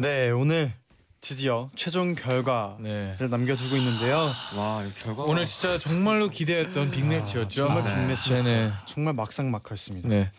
[0.00, 0.72] 네, 오늘
[1.20, 3.26] 드디어 최종 결과를 네.
[3.28, 4.30] 남겨두고 있는데요.
[4.56, 7.66] 와, 이 결과 오늘 진짜 정말로 기대했던 빅매치였죠.
[7.66, 7.94] 정말 네.
[7.94, 8.44] 빅매치였어요.
[8.56, 8.72] 네네.
[8.86, 10.08] 정말 막상막하였습니다.
[10.08, 10.30] 네.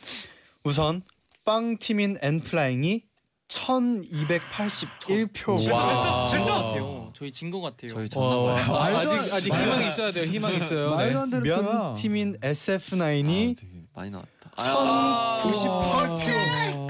[0.63, 1.01] 우선
[1.43, 3.03] 빵 팀인 엔플라잉이
[3.49, 5.71] 1281표.
[5.73, 6.25] 와.
[6.29, 7.11] 같아요.
[7.15, 7.89] 저희 진 것 같아요.
[7.91, 8.71] 저희 와, 졌나 봐요.
[8.73, 10.23] 와, 말도 아직 안- 아직 희망이 있어야 돼요.
[10.31, 10.89] 희망이 있어요.
[10.91, 10.95] 네.
[10.95, 11.43] 말도 안 되는.
[11.43, 14.29] 면 팀인 SF9이 아, 되게 많이 나왔다.
[14.57, 15.39] 아.
[15.43, 16.88] 1098표.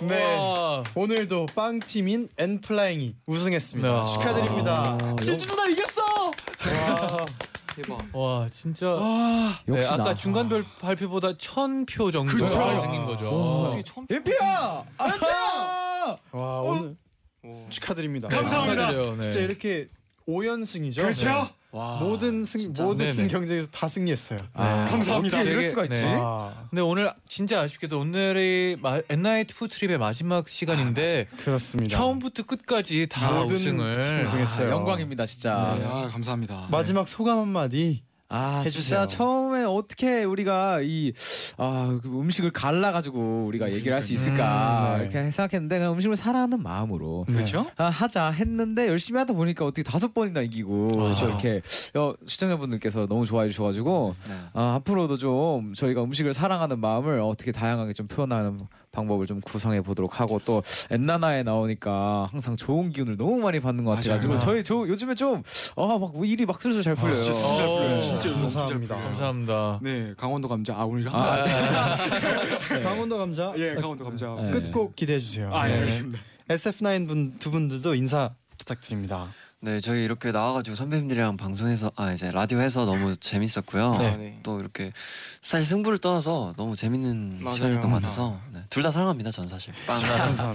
[0.00, 0.24] 네.
[0.36, 0.84] 와.
[0.94, 4.04] 오늘도 빵 팀인 엔플라잉이 우승했습니다.
[4.04, 4.12] 네.
[4.12, 4.98] 축하드립니다.
[5.00, 6.02] 아, 진주 누나 이겼어.
[6.26, 7.26] 와.
[7.74, 7.98] 대박.
[8.14, 9.58] 와 진짜 아.
[9.66, 10.14] 네, 역시 아까 나.
[10.14, 12.48] 중간별 발표보다 천 표 정도 그쵸.
[12.80, 13.28] 생긴 거죠.
[13.28, 13.82] 어떻게
[14.14, 14.82] 임피야!
[14.96, 16.16] 안돼요!
[16.32, 16.96] 와 오늘
[17.44, 17.66] 오.
[17.70, 18.28] 축하드립니다.
[18.28, 19.16] 네, 축하드려요.
[19.16, 19.22] 네.
[19.22, 19.86] 진짜 이렇게
[20.26, 20.96] 5연승이죠.
[21.02, 21.48] 그렇죠.
[21.76, 21.98] 와.
[22.00, 22.82] 모든 승 진짜.
[22.84, 23.28] 모든 네네.
[23.28, 24.38] 경쟁에서 다 승리했어요.
[24.54, 25.36] 아, 감사합니다.
[25.38, 26.02] 어떻게 이럴 수가 있지?
[26.02, 26.14] 네.
[26.14, 26.54] 와.
[26.70, 31.96] 근데 오늘 진짜 아쉽게도 오늘이 마- 엔나잇 푸드트립의 마지막 시간인데 그렇습니다.
[31.98, 33.90] 처음부터 끝까지 다 모든 우승을
[34.26, 34.68] 우승했어요.
[34.68, 35.76] 아, 영광입니다 진짜.
[35.78, 35.84] 네.
[35.84, 36.68] 아, 감사합니다.
[36.70, 38.02] 마지막 소감 한마디.
[38.28, 38.82] 아 해주세요.
[38.82, 41.12] 진짜 처음에 어떻게 우리가 이
[41.58, 45.02] 아, 그 음식을 갈라 가지고 우리가 얘기를 할 수 있을까 음, 네.
[45.04, 47.66] 이렇게 생각했는데 그냥 음식을 사랑하는 마음으로 그렇죠?
[47.76, 50.86] 아, 하자 했는데 열심히 하다 보니까 어떻게 다섯 번이나 이기고
[51.20, 51.62] 또 이렇게
[51.94, 54.34] 어, 시청자분들께서 너무 좋아해 주셔가지고 네.
[54.54, 60.20] 아, 앞으로도 좀 저희가 음식을 사랑하는 마음을 어떻게 다양하게 좀 표현하는 방법을 좀 구성해 보도록
[60.20, 64.38] 하고 또 엔나나에 나오니까 항상 좋은 기운을 너무 많이 받는 것 같아가지고.
[64.38, 67.22] 저희 저 요즘에 좀아막 일이 막 슬슬 잘 풀려요.
[67.22, 68.00] 진짜 잘 풀려요.
[68.18, 68.94] 진짜 너무 감사합니다.
[68.96, 69.78] 감사합니다.
[69.82, 70.74] 네, 강원도 감자.
[70.76, 71.96] 아, 오늘 한 아,
[72.82, 73.52] 강원도 감자.
[73.56, 74.34] 예, 강원도 감자.
[74.40, 74.50] 네.
[74.50, 75.50] 끝곡 기대해 주세요.
[75.54, 75.78] 아, 예, 네.
[75.80, 76.18] 알겠습니다.
[76.48, 79.28] SF9 분 두 분들도 인사 부탁드립니다.
[79.60, 83.96] 네, 저희 이렇게 나와가지고 선배님들이랑 방송에서 아 이제 라디오에서 너무 재밌었고요.
[83.98, 84.06] 네.
[84.06, 84.38] 아, 네.
[84.42, 84.92] 또 이렇게
[85.40, 87.54] 사실 승부를 떠나서 너무 재밌는 맞아요.
[87.54, 89.30] 시간이었던 것 같아서 네, 둘다 사랑합니다.
[89.30, 89.72] 전 사실.
[89.86, 90.00] 빵.
[90.00, 90.54] 감사합니다.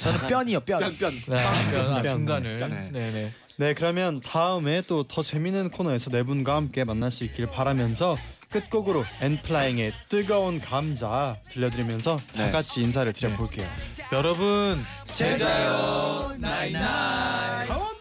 [0.00, 0.78] 저는 뼈이요 뼈.
[0.78, 1.12] 뺨 뺨.
[1.28, 2.08] 네, 아, 뺨.
[2.08, 2.90] 중간을.
[2.92, 3.10] 네.
[3.12, 3.68] 네 네.
[3.68, 8.16] 네, 그러면 다음에 또 더 재밌는 코너에서 네 분과 함께 만날 수 있길 바라면서
[8.50, 12.50] 끝곡으로 엔플라잉의 뜨거운 감자 들려드리면서 다 네.
[12.50, 13.66] 같이 인사를 드려볼게요.
[14.12, 14.80] 여러분
[15.10, 17.97] 제자요 나잇나잇